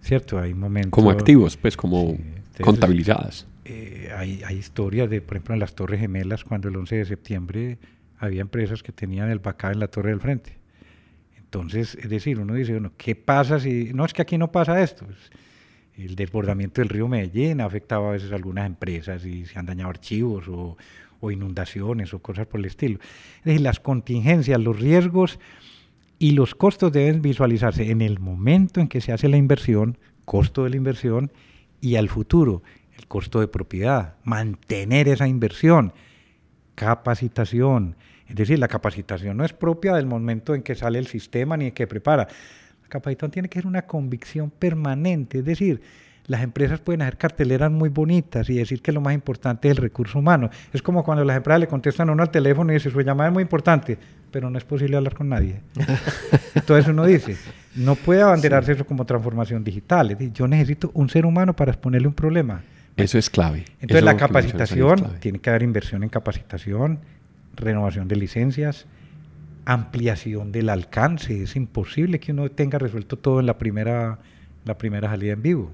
[0.00, 0.38] ¿cierto?
[0.38, 0.92] Hay momentos...
[0.92, 2.16] Como activos, pues como
[2.62, 3.46] contabilizadas.
[3.64, 7.78] Eh, hay, historias de, por ejemplo, en las Torres Gemelas, cuando el 11 de septiembre
[8.18, 10.58] había empresas que tenían el bacá en la torre del frente.
[11.36, 13.92] Entonces, es decir, uno dice, bueno, ¿qué pasa si...
[13.92, 15.06] No, es que aquí no pasa esto.
[15.96, 19.66] el desbordamiento del río Medellín ha afectado a veces a algunas empresas y se han
[19.66, 20.76] dañado archivos o,
[21.20, 22.98] o inundaciones o cosas por el estilo.
[23.38, 25.38] Es decir, las contingencias, los riesgos
[26.18, 30.64] y los costos deben visualizarse en el momento en que se hace la inversión, costo
[30.64, 31.32] de la inversión,
[31.80, 32.62] y al futuro,
[33.10, 35.92] costo de propiedad, mantener esa inversión,
[36.76, 37.96] capacitación.
[38.28, 41.66] Es decir, la capacitación no es propia del momento en que sale el sistema ni
[41.66, 42.28] en que prepara.
[42.80, 45.82] La capacitación tiene que ser una convicción permanente, es decir,
[46.28, 49.82] las empresas pueden hacer carteleras muy bonitas y decir que lo más importante es el
[49.82, 50.48] recurso humano.
[50.72, 53.30] Es como cuando las empresas le contestan a uno al teléfono y dicen, su llamada
[53.30, 53.98] es muy importante,
[54.30, 55.62] pero no es posible hablar con nadie.
[56.54, 57.36] Entonces uno dice,
[57.74, 60.16] no puede abanderarse eso como transformación digital.
[60.32, 62.62] yo necesito un ser humano para exponerle un problema.
[62.96, 63.64] Eso es clave.
[63.80, 67.00] Entonces la capacitación, tiene que haber inversión en capacitación,
[67.56, 68.86] renovación de licencias,
[69.64, 71.42] ampliación del alcance.
[71.42, 74.18] Es imposible que uno tenga resuelto todo en la primera,
[74.64, 75.70] la primera salida en vivo.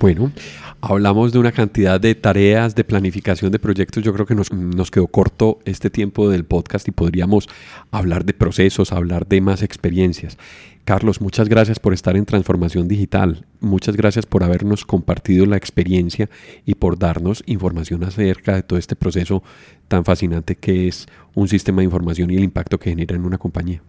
[0.00, 0.32] Bueno,
[0.80, 4.02] hablamos de una cantidad de tareas, de planificación de proyectos.
[4.02, 7.48] Yo creo que nos, nos, quedó corto este tiempo del podcast y podríamos
[7.92, 10.36] hablar de procesos, hablar de más experiencias.
[10.84, 13.46] Carlos, muchas gracias por estar en Transformación Digital.
[13.60, 16.28] Muchas gracias por habernos compartido la experiencia
[16.66, 19.42] y por darnos información acerca de todo este proceso
[19.88, 23.38] tan fascinante que es un sistema de información y el impacto que genera en una
[23.38, 23.80] compañía.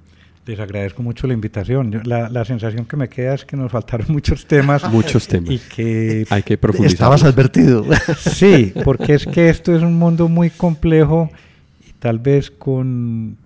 [0.46, 2.02] Les agradezco mucho la invitación.
[2.06, 4.90] la, la, sensación que me queda es que nos faltaron muchos temas.
[4.90, 5.50] muchos temas.
[5.50, 6.94] Y que hay que profundizar.
[6.94, 7.84] Estabas advertido.
[8.18, 11.30] Sí, porque es que esto es un mundo muy complejo
[11.86, 13.38] y tal vez con,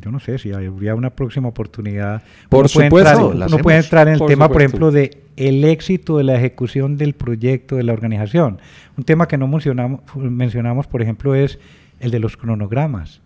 [0.00, 2.22] yo no sé si habría una próxima oportunidad.
[2.48, 2.90] Por uno supuesto.
[2.90, 6.24] Puede entrar, uno puede entrar en el por tema, por ejemplo, de el éxito de
[6.24, 8.58] la ejecución del proyecto de la organización.
[8.96, 11.58] Un tema que no mencionamos, mencionamos, por ejemplo, es
[12.00, 13.20] el de los cronogramas.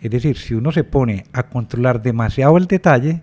[0.00, 3.22] Es decir, si uno se pone a controlar demasiado el detalle,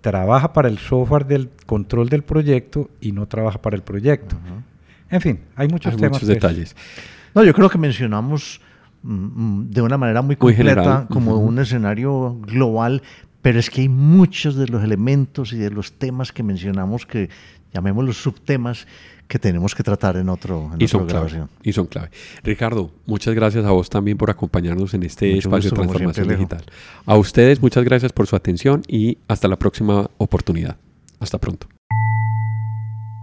[0.00, 4.36] trabaja para el software del control del proyecto y no trabaja para el proyecto.
[4.36, 4.62] Uh -huh.
[5.10, 6.12] En fin, hay muchos hay temas.
[6.12, 6.76] Muchos detalles.
[7.34, 8.60] No, yo creo que mencionamos
[9.02, 11.48] de una manera muy completa, muy como uh -huh.
[11.48, 13.02] un escenario global,
[13.42, 17.30] pero es que hay muchos de los elementos y de los temas que mencionamos que
[17.72, 18.86] llamémoslos subtemas
[19.28, 21.46] que tenemos que tratar en otro en y, otra son grabación.
[21.48, 22.10] clave, y son clave.
[22.42, 26.26] Ricardo, muchas gracias a vos también por acompañarnos en este Mucho espacio gusto, de transformación
[26.26, 26.64] siempre, digital.
[27.04, 30.76] A ustedes, muchas gracias por su atención y hasta la próxima oportunidad.
[31.20, 31.68] Hasta pronto.